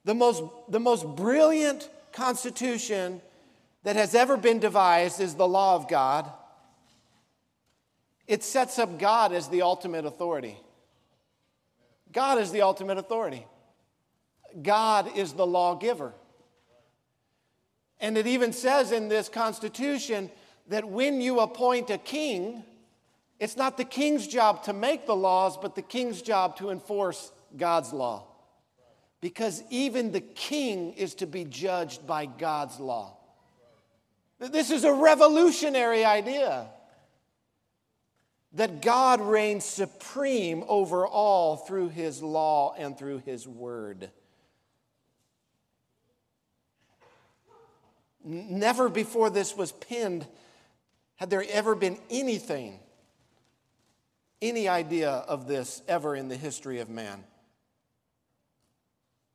[0.05, 3.21] the most, the most brilliant constitution
[3.83, 6.29] that has ever been devised is the law of God.
[8.27, 10.57] It sets up God as the ultimate authority.
[12.11, 13.45] God is the ultimate authority.
[14.61, 16.13] God is the lawgiver.
[17.99, 20.29] And it even says in this Constitution
[20.67, 22.63] that when you appoint a king,
[23.39, 27.31] it's not the king's job to make the laws, but the king's job to enforce
[27.55, 28.25] God's law.
[29.21, 33.17] Because even the king is to be judged by God's law.
[34.39, 36.67] This is a revolutionary idea
[38.53, 44.11] that God reigns supreme over all through his law and through his word.
[48.27, 50.27] Never before this was penned
[51.15, 52.77] had there ever been anything,
[54.41, 57.23] any idea of this ever in the history of man.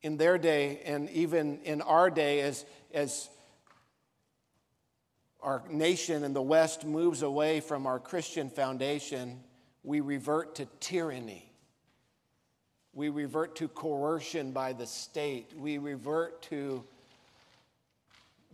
[0.03, 3.30] In their day, and even in our day, as, as
[5.40, 9.40] our nation and the West moves away from our Christian foundation,
[9.82, 11.51] we revert to tyranny.
[12.93, 15.55] We revert to coercion by the state.
[15.57, 16.84] We revert to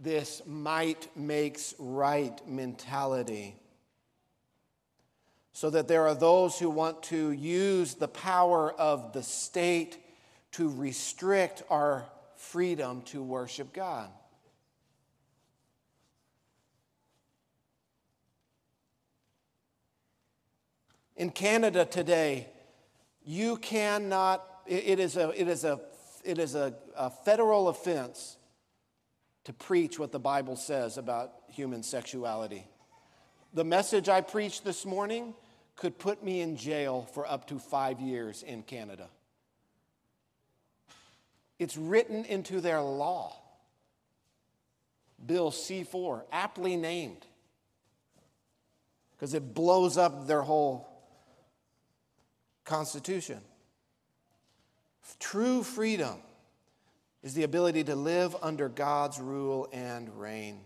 [0.00, 3.56] this might makes right mentality.
[5.52, 9.98] So that there are those who want to use the power of the state
[10.52, 14.08] to restrict our freedom to worship God.
[21.16, 22.48] In Canada today,
[23.24, 25.80] you cannot, it is a, it is a,
[26.24, 28.37] it is a, a federal offense
[29.48, 32.66] to preach what the Bible says about human sexuality.
[33.54, 35.32] The message I preached this morning
[35.74, 39.08] could put me in jail for up to five years in Canada.
[41.58, 43.40] It's written into their law.
[45.24, 47.24] Bill C 4, aptly named,
[49.12, 50.86] because it blows up their whole
[52.66, 53.40] constitution.
[55.18, 56.18] True freedom
[57.22, 60.60] is the ability to live under God's rule and reign.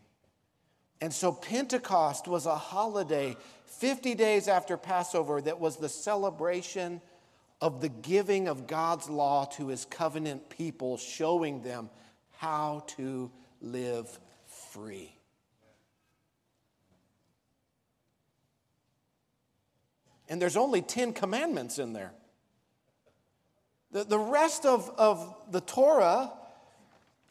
[1.01, 3.37] And so Pentecost was a holiday
[3.67, 7.01] 50 days after Passover that was the celebration
[7.61, 11.91] of the giving of God's law to his covenant people, showing them
[12.37, 13.31] how to
[13.61, 14.19] live
[14.71, 15.17] free.
[20.29, 22.13] And there's only 10 commandments in there.
[23.91, 26.33] The, the rest of, of the Torah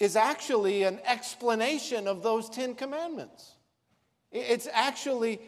[0.02, 3.52] is actually an explanation of those Ten Commandments.
[4.32, 5.40] It's actually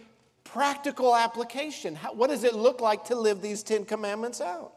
[0.44, 1.96] practical application.
[1.96, 4.74] How, what does it look like to live these Ten Commandments out?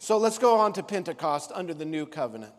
[0.00, 2.52] So let's go on to Pentecost under the new covenant,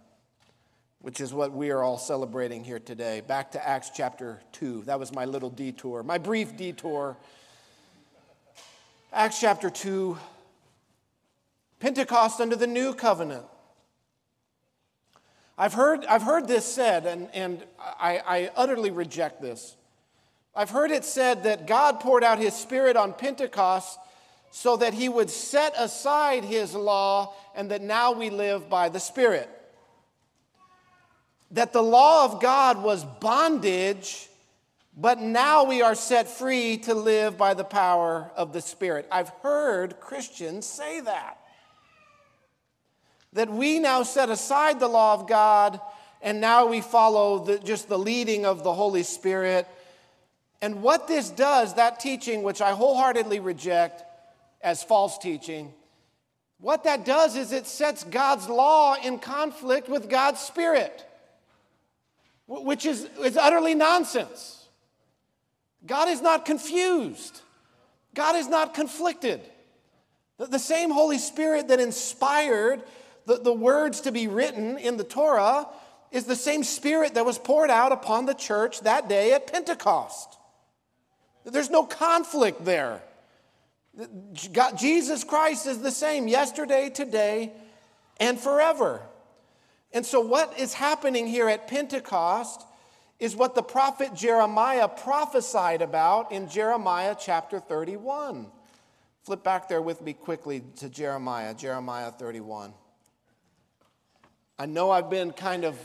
[1.02, 3.20] which is what we are all celebrating here today.
[3.20, 4.84] Back to Acts chapter 2.
[4.84, 7.18] That was my little detour, my brief detour.
[9.12, 10.18] Acts chapter 2,
[11.84, 13.44] Pentecost under the new covenant.
[15.58, 19.76] I've heard, I've heard this said, and, and I, I utterly reject this.
[20.56, 24.00] I've heard it said that God poured out his Spirit on Pentecost
[24.50, 29.02] so that he would set aside his law and that now we live by the
[29.02, 29.50] Spirit.
[31.52, 34.30] That the law of God was bondage,
[34.96, 39.06] but now we are set free to live by the power of the Spirit.
[39.12, 41.40] I've heard Christians say that
[43.34, 45.80] that we now set aside the law of God
[46.22, 49.68] and now we follow the, just the leading of the Holy Spirit.
[50.62, 54.04] And what this does, that teaching, which I wholeheartedly reject
[54.62, 55.74] as false teaching,
[56.62, 61.06] what that does is it sets God's law in conflict with God's Spirit,
[62.48, 64.66] which is, is utterly nonsense.
[65.86, 67.42] God is not confused,
[68.16, 69.42] God is not conflicted.
[70.38, 72.82] The, the same Holy Spirit that inspired
[73.26, 75.68] the, the words to be written in the Torah
[76.12, 80.38] is the same spirit that was poured out upon the church that day at Pentecost.
[81.44, 83.02] There's no conflict there.
[84.54, 87.52] God, Jesus Christ is the same yesterday, today,
[88.20, 89.02] and forever.
[89.92, 92.64] And so, what is happening here at Pentecost
[93.20, 98.48] is what the prophet Jeremiah prophesied about in Jeremiah chapter 31.
[99.24, 102.74] Flip back there with me quickly to Jeremiah, Jeremiah 31.
[104.64, 105.78] I know I've been kind of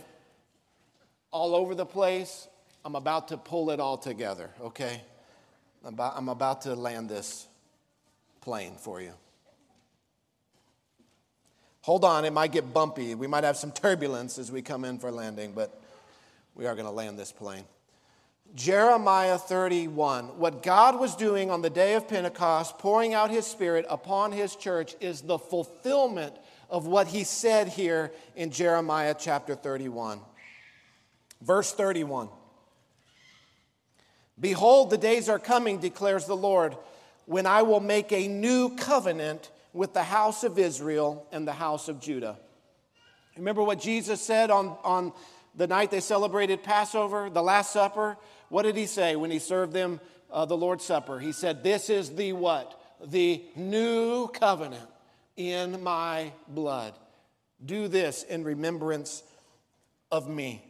[1.33, 2.47] all over the place.
[2.85, 5.03] I'm about to pull it all together, okay?
[5.85, 7.49] I'm about, to land this
[8.41, 9.15] plane for you.
[11.81, 13.17] Hold on, it might get bumpy.
[13.17, 15.83] We might have some turbulence as we come in for landing, but
[16.55, 17.65] we are going to land this plane.
[18.55, 20.39] Jeremiah 31.
[20.39, 24.55] What God was doing on the day of Pentecost, pouring out his Spirit upon his
[24.55, 26.37] church, is the fulfillment
[26.69, 30.21] of what he said here in Jeremiah chapter 31.
[31.41, 32.29] Verse 31
[34.41, 36.77] Behold, the days are coming, declares the Lord,
[37.27, 41.89] when I will make a new covenant with the house of Israel and the house
[41.89, 42.39] of Judah.
[43.37, 45.13] Remember what Jesus said on, on
[45.55, 48.17] the night they celebrated Passover, the Last Supper?
[48.49, 50.01] What did he say when he served them
[50.31, 51.19] uh, the Lord's Supper?
[51.19, 52.81] He said, This is the what?
[53.05, 54.89] The new covenant
[55.39, 56.93] in my blood.
[57.65, 59.23] Do this in remembrance
[60.11, 60.63] of me.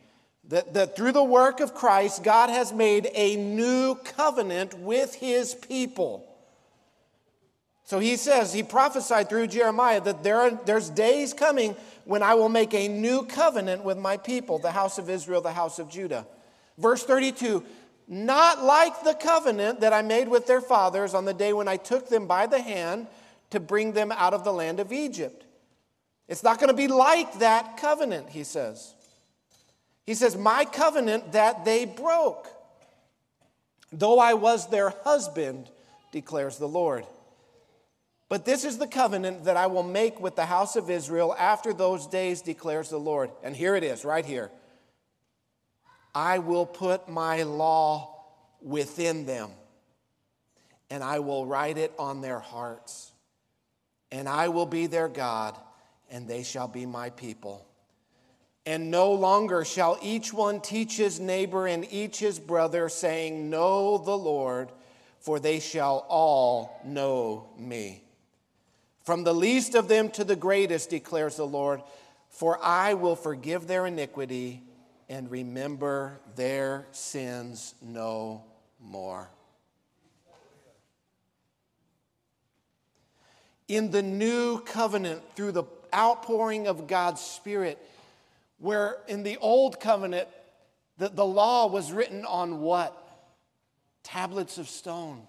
[0.49, 5.55] That, that through the work of Christ, God has made a new covenant with his
[5.55, 6.25] people.
[7.85, 12.35] So he says, he prophesied through Jeremiah that there are, there's days coming when I
[12.35, 15.89] will make a new covenant with my people, the house of Israel, the house of
[15.89, 16.27] Judah.
[16.77, 17.65] Verse 32
[18.07, 21.77] Not like the covenant that I made with their fathers on the day when I
[21.77, 23.07] took them by the hand
[23.51, 25.45] to bring them out of the land of Egypt.
[26.29, 28.95] It's not going to be like that covenant, he says.
[30.05, 32.49] He says, My covenant that they broke,
[33.93, 35.69] though I was their husband,
[36.13, 37.05] declares the Lord.
[38.29, 41.73] But this is the covenant that I will make with the house of Israel after
[41.73, 43.31] those days, declares the Lord.
[43.43, 44.51] And here it is, right here.
[46.15, 48.15] I will put my law
[48.61, 49.51] within them,
[50.91, 53.13] and I will write it on their hearts.
[54.11, 55.57] And I will be their God,
[56.11, 57.67] and they shall be my people.
[58.65, 63.99] And no longer shall each one teach his neighbor and each his brother, saying, Know
[63.99, 64.71] the Lord,
[65.21, 68.03] for they shall all know me.
[69.05, 71.83] From the least of them to the greatest, declares the Lord,
[72.29, 74.63] for I will forgive their iniquity
[75.09, 78.45] and remember their sins no
[78.79, 79.31] more.
[83.69, 85.65] In the new covenant, through the
[85.95, 87.79] outpouring of God's Spirit,
[88.59, 90.29] where in the old covenant,
[90.97, 92.97] the, the law was written on what?
[94.03, 95.23] Tablets of stone.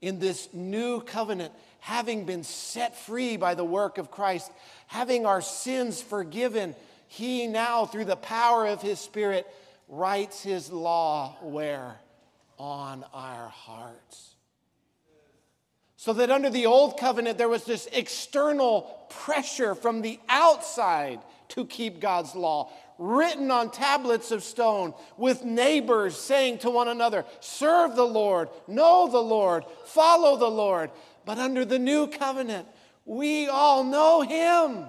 [0.00, 4.50] In this new covenant, having been set free by the work of Christ,
[4.86, 6.74] having our sins forgiven,
[7.08, 9.46] he now, through the power of his Spirit,
[9.88, 11.96] writes his law where?
[12.58, 14.33] On our hearts.
[16.04, 21.64] So that under the old covenant, there was this external pressure from the outside to
[21.64, 27.96] keep God's law, written on tablets of stone, with neighbors saying to one another, Serve
[27.96, 30.90] the Lord, know the Lord, follow the Lord.
[31.24, 32.68] But under the new covenant,
[33.06, 34.84] we all know Him.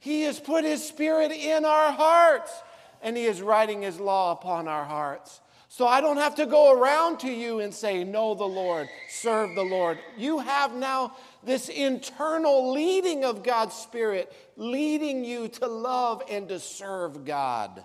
[0.00, 2.52] He has put His Spirit in our hearts,
[3.00, 5.40] and He is writing His law upon our hearts.
[5.76, 9.54] So I don't have to go around to you and say, Know the Lord, serve
[9.54, 9.98] the Lord.
[10.16, 11.14] You have now
[11.44, 17.84] this internal leading of God's Spirit, leading you to love and to serve God.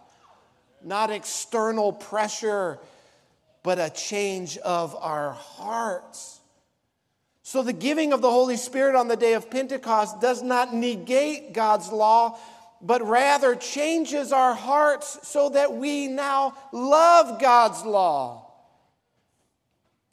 [0.82, 2.80] Not external pressure,
[3.62, 6.40] but a change of our hearts.
[7.44, 11.52] So, the giving of the Holy Spirit on the day of Pentecost does not negate
[11.52, 12.38] God's law,
[12.84, 18.48] but rather changes our hearts so that we now love God's law.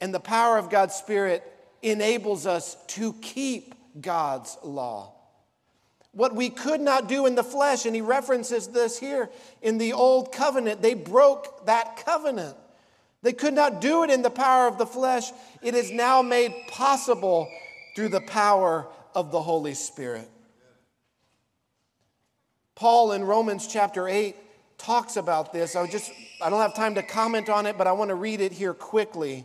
[0.01, 1.43] And the power of God's Spirit
[1.81, 5.13] enables us to keep God's law.
[6.11, 9.29] What we could not do in the flesh, and he references this here
[9.61, 12.55] in the old covenant, they broke that covenant.
[13.21, 15.31] They could not do it in the power of the flesh.
[15.61, 17.49] It is now made possible
[17.95, 20.29] through the power of the Holy Spirit.
[22.79, 24.37] Paul in Romans chapter 8
[24.77, 25.75] talks about this.
[25.75, 28.39] I just I don't have time to comment on it, but I want to read
[28.39, 29.43] it here quickly.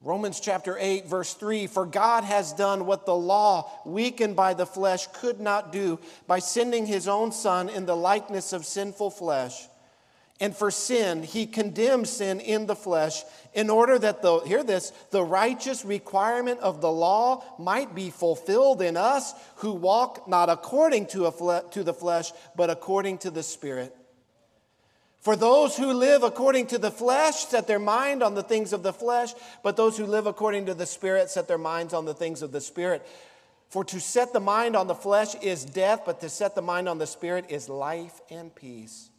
[0.00, 4.64] Romans chapter 8, verse 3 For God has done what the law, weakened by the
[4.64, 9.68] flesh, could not do by sending his own Son in the likeness of sinful flesh.
[10.40, 13.22] And for sin, he condemned sin in the flesh
[13.52, 18.80] in order that the, hear this, the righteous requirement of the law might be fulfilled
[18.80, 23.42] in us who walk not according to, fle- to the flesh, but according to the
[23.42, 23.94] Spirit.
[25.20, 28.82] For those who live according to the flesh set their mind on the things of
[28.82, 32.14] the flesh, but those who live according to the Spirit set their minds on the
[32.14, 33.06] things of the Spirit.
[33.68, 36.88] For to set the mind on the flesh is death, but to set the mind
[36.88, 39.10] on the Spirit is life and peace.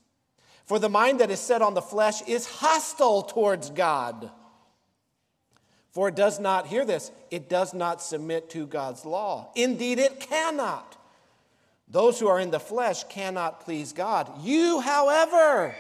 [0.72, 4.32] For the mind that is set on the flesh is hostile towards God.
[5.92, 9.52] For it does not, hear this, it does not submit to God's law.
[9.54, 10.96] Indeed, it cannot.
[11.90, 14.32] Those who are in the flesh cannot please God.
[14.40, 15.76] You, however,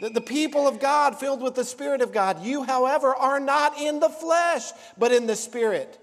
[0.00, 3.80] the, the people of God filled with the Spirit of God, you, however, are not
[3.80, 4.64] in the flesh,
[4.98, 5.96] but in the Spirit.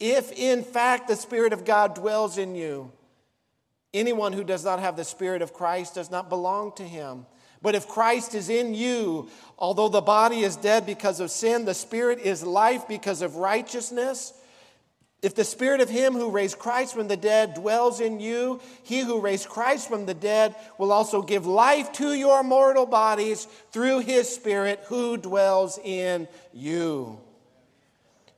[0.00, 2.90] If in fact the Spirit of God dwells in you,
[3.92, 7.26] anyone who does not have the Spirit of Christ does not belong to him.
[7.64, 11.72] But if Christ is in you, although the body is dead because of sin, the
[11.72, 14.34] spirit is life because of righteousness.
[15.22, 19.00] If the spirit of him who raised Christ from the dead dwells in you, he
[19.00, 24.00] who raised Christ from the dead will also give life to your mortal bodies through
[24.00, 27.18] his spirit who dwells in you.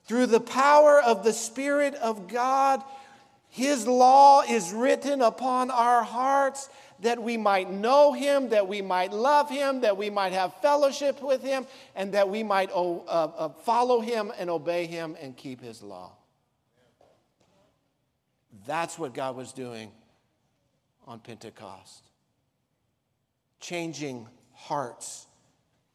[0.05, 2.81] Through the power of the Spirit of God,
[3.49, 6.69] his law is written upon our hearts
[7.07, 11.23] that we might know him, that we might love him, that we might have fellowship
[11.23, 15.61] with him, and that we might uh, uh, follow him and obey him and keep
[15.61, 16.11] his law.
[18.67, 19.93] That's what God was doing
[21.07, 22.03] on Pentecost
[23.61, 25.27] changing hearts,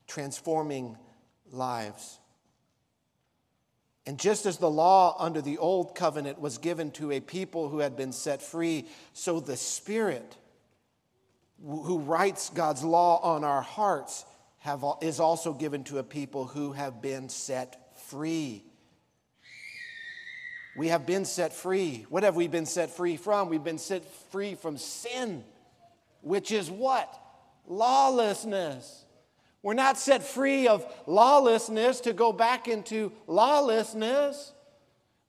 [0.07, 0.97] transforming
[1.51, 2.20] lives.
[4.05, 7.80] And just as the law under the old covenant was given to a people who
[7.80, 10.38] had been set free, so the Spirit
[11.64, 14.26] who writes God's law on our hearts
[14.59, 18.64] have, is also given to a people who have been set free.
[20.78, 22.05] We have been set free.
[22.09, 23.49] What have we been set free from?
[23.49, 25.43] We've been set free from sin,
[26.22, 27.14] which is what?
[27.68, 29.05] Lawlessness.
[29.64, 34.53] We're not set free of lawlessness to go back into lawlessness,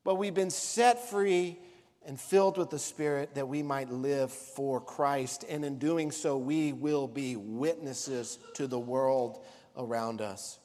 [0.05, 1.59] but we've been set free
[2.07, 5.45] and filled with the Spirit that we might live for Christ.
[5.49, 9.45] And in doing so, we will be witnesses to the world
[9.77, 10.59] around us.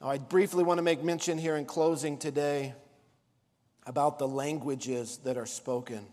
[0.00, 2.74] Now, I briefly want to make mention here in closing today
[3.86, 6.06] about the languages that are spoken.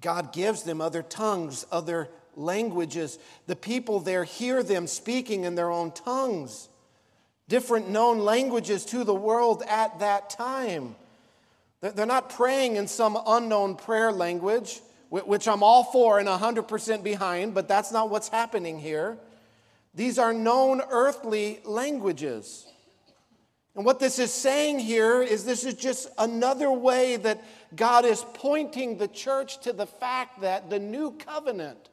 [0.00, 3.18] God gives them other tongues, other languages.
[3.46, 6.68] The people there hear them speaking in their own tongues,
[7.48, 10.96] different known languages to the world at that time.
[11.92, 14.80] They're not praying in some unknown prayer language,
[15.10, 19.18] which I'm all for and 100% behind, but that's not what's happening here.
[19.94, 22.66] These are known earthly languages.
[23.76, 27.44] And what this is saying here is this is just another way that
[27.76, 31.90] God is pointing the church to the fact that the new covenant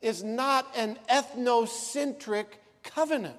[0.00, 2.46] is not an ethnocentric
[2.82, 3.36] covenant.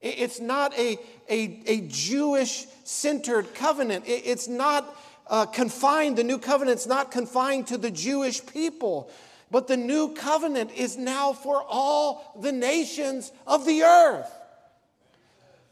[0.00, 4.04] It's not a, a, a Jewish centered covenant.
[4.06, 4.96] It's not
[5.28, 9.10] uh, confined, the new covenant's not confined to the Jewish people,
[9.50, 14.30] but the new covenant is now for all the nations of the earth.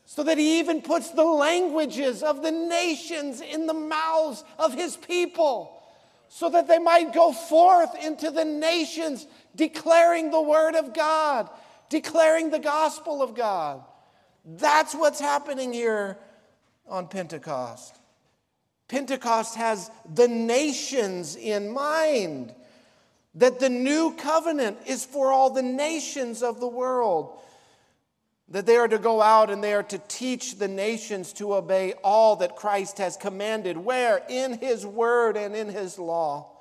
[0.06, 4.96] So that he even puts the languages of the nations in the mouths of his
[4.96, 5.82] people,
[6.28, 11.48] so that they might go forth into the nations declaring the word of God,
[11.88, 13.82] declaring the gospel of God.
[14.44, 16.18] That's what's happening here
[16.88, 17.96] on Pentecost.
[18.88, 22.54] Pentecost has the nations in mind,
[23.34, 27.38] that the new covenant is for all the nations of the world.
[28.50, 31.94] That they are to go out and they are to teach the nations to obey
[32.04, 33.78] all that Christ has commanded.
[33.78, 34.22] Where?
[34.28, 36.53] In His Word and in His law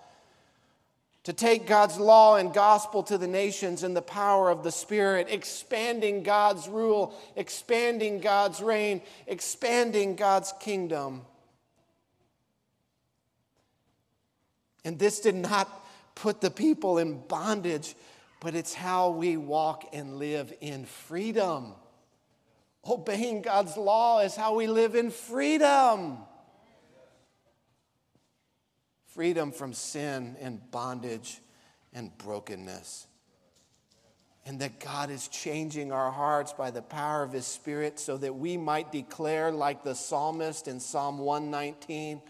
[1.24, 5.28] to take God's law and gospel to the nations in the power of the Spirit,
[5.30, 11.22] expanding God's rule, expanding God's reign, expanding God's kingdom.
[14.84, 15.70] And this did not
[16.14, 17.96] put the people in bondage,
[18.42, 21.74] but it's how we walk and live in freedom.
[22.86, 26.18] Obeying God's law is how we live in freedom
[29.14, 31.42] freedom from sin and bondage
[31.94, 33.08] and brokenness.
[34.46, 38.36] And that God is changing our hearts by the power of His Spirit so that
[38.36, 42.22] we might declare, like the psalmist in Psalm 119,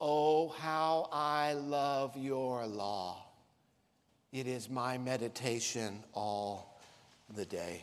[0.00, 3.24] Oh, how I love your law.
[4.30, 6.78] It is my meditation all
[7.34, 7.82] the day.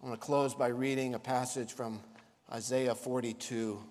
[0.00, 2.00] I want to close by reading a passage from
[2.52, 3.82] Isaiah 42.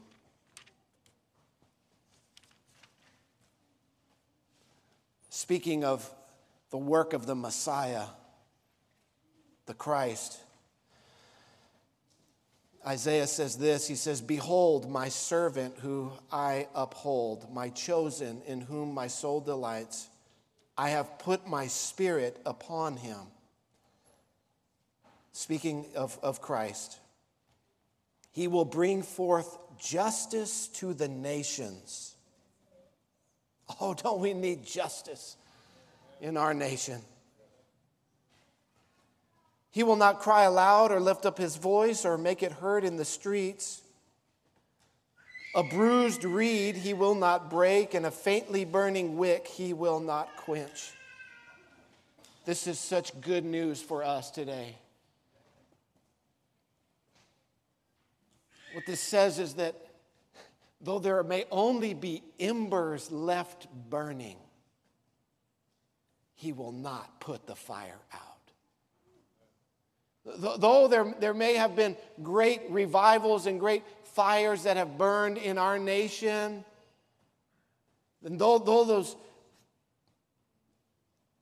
[5.35, 6.09] Speaking of
[6.69, 8.05] the work of the Messiah,
[9.65, 10.39] the Christ.
[12.87, 18.93] Isaiah says this He says, Behold, my servant who I uphold, my chosen in whom
[18.93, 20.07] my soul delights.
[20.77, 23.19] I have put my spirit upon him.
[25.33, 26.97] Speaking of, of Christ,
[28.31, 32.14] he will bring forth justice to the nations.
[33.81, 35.37] Oh, don't we need justice
[36.21, 37.01] in our nation?
[39.71, 42.95] He will not cry aloud or lift up his voice or make it heard in
[42.95, 43.81] the streets.
[45.53, 50.35] A bruised reed he will not break, and a faintly burning wick he will not
[50.37, 50.91] quench.
[52.45, 54.75] This is such good news for us today.
[58.73, 59.75] What this says is that
[60.81, 64.37] though there may only be embers left burning,
[66.35, 68.21] he will not put the fire out.
[70.59, 75.57] Though there, there may have been great revivals and great fires that have burned in
[75.57, 76.65] our nation,
[78.23, 79.15] and though, though those,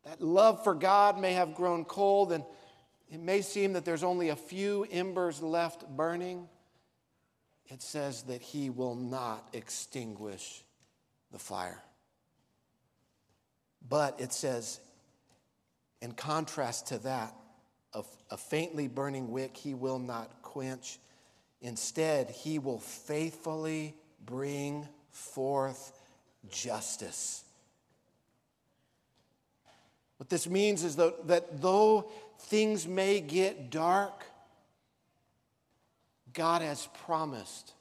[0.03, 2.43] that love for God may have grown cold, and
[3.09, 6.49] it may seem that there's only a few embers left burning,
[7.70, 10.64] it says that he will not extinguish
[11.32, 11.82] the fire.
[13.88, 14.80] But it says,
[16.01, 17.34] in contrast to that,
[17.93, 20.99] a, a faintly burning wick he will not quench.
[21.61, 23.95] Instead, he will faithfully
[24.26, 25.93] bring forth
[26.49, 27.43] justice.
[30.18, 32.09] What this means is that, that though
[32.39, 34.26] things may get dark,
[36.34, 37.73] God has promised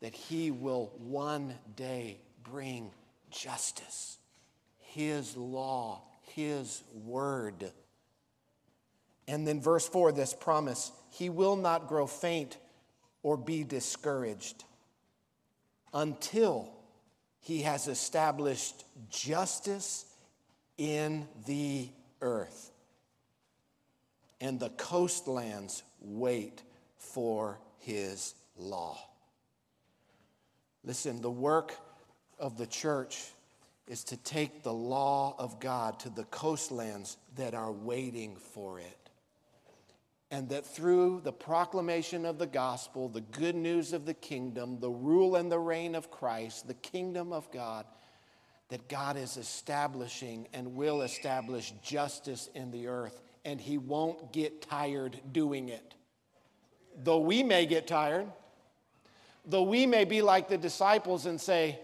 [0.00, 2.90] that He will one day bring
[3.30, 4.18] justice,
[4.78, 6.02] His law,
[6.36, 7.72] his word.
[9.26, 12.58] And then, verse 4, this promise He will not grow faint
[13.22, 14.64] or be discouraged
[15.94, 16.70] until
[17.40, 20.04] He has established justice
[20.76, 21.88] in the
[22.20, 22.70] earth.
[24.38, 26.62] And the coastlands wait
[26.98, 28.98] for His law.
[30.84, 31.72] Listen, the work
[32.38, 33.24] of the church
[33.86, 39.06] is to take the law of God to the coastlands that are waiting for it
[40.30, 44.90] and that through the proclamation of the gospel, the good news of the kingdom, the
[44.90, 47.86] rule and the reign of Christ, the kingdom of God,
[48.68, 54.62] that God is establishing and will establish justice in the earth, and He won't get
[54.62, 55.94] tired doing it.
[57.02, 58.26] Though we may get tired,
[59.44, 61.78] though we may be like the disciples and say,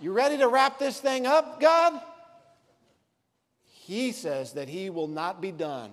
[0.00, 2.00] You ready to wrap this thing up, God?
[3.64, 5.92] He says that He will not be done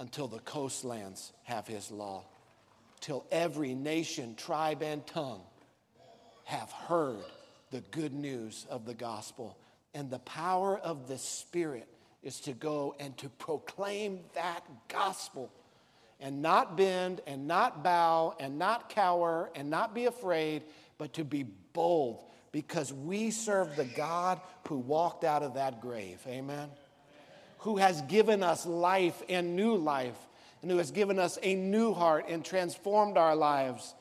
[0.00, 2.24] until the coastlands have his law,
[3.00, 5.42] till every nation, tribe, and tongue
[6.44, 7.22] have heard
[7.70, 9.58] the good news of the gospel.
[9.92, 11.86] And the power of the Spirit
[12.22, 15.52] is to go and to proclaim that gospel
[16.20, 20.62] and not bend and not bow and not cower and not be afraid,
[20.98, 26.20] but to be bold because we serve the God who walked out of that grave.
[26.26, 26.68] Amen
[27.60, 30.16] who has given us life and new life,
[30.62, 33.94] and who has given us a new heart and transformed our lives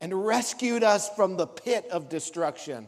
[0.00, 2.86] and rescued us from the pit of destruction.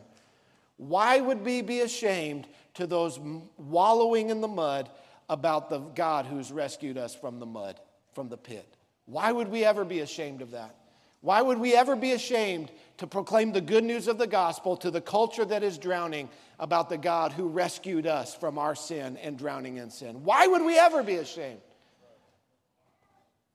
[0.77, 3.21] Why would we be ashamed to those
[3.57, 4.91] wallowing in the mud
[5.29, 7.79] about the God who's rescued us from the mud,
[8.15, 8.67] from the pit?
[9.07, 10.75] Why would we ever be ashamed of that?
[11.21, 14.91] Why would we ever be ashamed to proclaim the good news of the gospel to
[14.91, 19.39] the culture that is drowning about the God who rescued us from our sin and
[19.39, 20.23] drowning in sin?
[20.23, 21.61] Why would we ever be ashamed?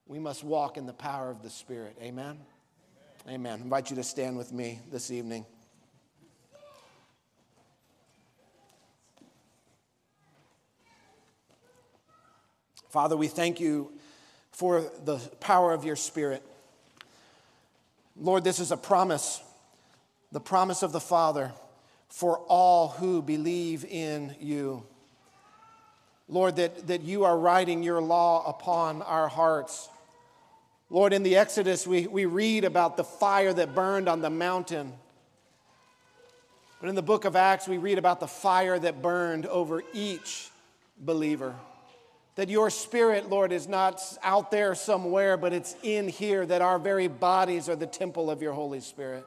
[0.08, 1.96] We must walk in the power of the Spirit.
[2.02, 2.38] Amen?
[3.28, 3.60] Amen.
[3.60, 5.46] I invite you to stand with me this evening.
[12.88, 13.92] Father, we thank you
[14.60, 16.42] for the power of your Spirit.
[18.14, 19.40] Lord, this is a promise,
[20.32, 21.50] the promise of the Father
[22.10, 24.82] for all who believe in you.
[26.28, 29.88] Lord, that, that you are writing your law upon our hearts.
[30.90, 34.92] Lord, in the Exodus, we, we read about the fire that burned on the mountain.
[36.82, 40.50] But in the book of Acts, we read about the fire that burned over each
[40.98, 41.54] believer.
[42.40, 46.78] That your spirit, Lord, is not out there somewhere, but it's in here, that our
[46.78, 49.26] very bodies are the temple of your Holy Spirit.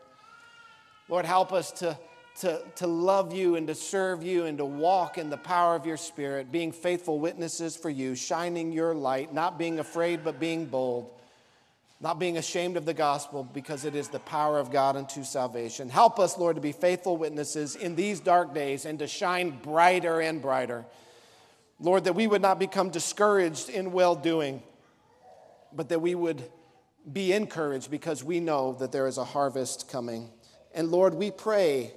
[1.08, 1.96] Lord, help us to,
[2.40, 5.86] to, to love you and to serve you and to walk in the power of
[5.86, 10.66] your spirit, being faithful witnesses for you, shining your light, not being afraid, but being
[10.66, 11.08] bold,
[12.02, 15.88] not being ashamed of the gospel because it is the power of God unto salvation.
[15.88, 20.20] Help us, Lord, to be faithful witnesses in these dark days and to shine brighter
[20.20, 20.84] and brighter.
[21.84, 24.64] Lord, that we would not become discouraged in well doing,
[25.74, 26.42] but that we would
[27.12, 30.30] be encouraged because we know that there is a harvest coming.
[30.74, 31.92] And Lord, we pray,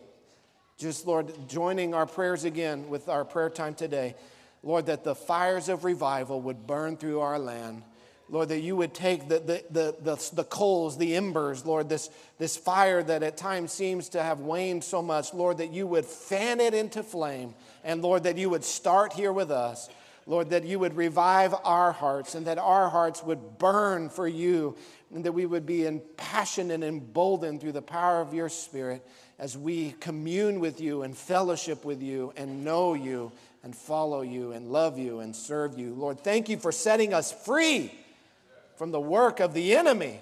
[0.77, 4.17] just Lord, joining our prayers again with our prayer time today,
[4.65, 7.85] Lord, that the fires of revival would burn through our land.
[8.29, 12.11] Lord, that you would take the, the, the, the, the coals, the embers, Lord, this,
[12.39, 16.05] this fire that at times seems to have waned so much, Lord, that you would
[16.05, 17.55] fan it into flame.
[17.87, 19.89] And Lord, that you would start here with us.
[20.27, 24.77] Lord, that you would revive our hearts and that our hearts would burn for you
[25.15, 29.07] and that we would be impassioned and emboldened through the power of your Spirit
[29.39, 33.31] as we commune with you and fellowship with you and know you
[33.63, 35.95] and follow you and love you and serve you.
[35.95, 37.93] Lord, thank you for setting us free
[38.75, 40.19] from the work of the enemy,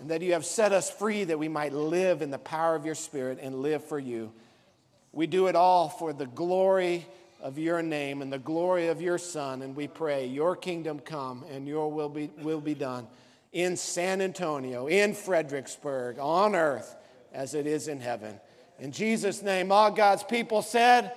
[0.00, 2.86] and that you have set us free that we might live in the power of
[2.86, 4.32] your Spirit and live for you.
[5.14, 7.06] We do it all for the glory
[7.40, 11.44] of your name and the glory of your Son, and we pray, Your kingdom come
[11.50, 13.06] and your will be, will be done
[13.52, 16.96] in San Antonio, in Fredericksburg, on earth
[17.32, 18.40] as it is in heaven.
[18.80, 21.12] In Jesus' name, all God's people said,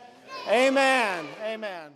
[0.47, 1.25] Amen.
[1.41, 1.53] Amen.
[1.53, 1.91] Amen.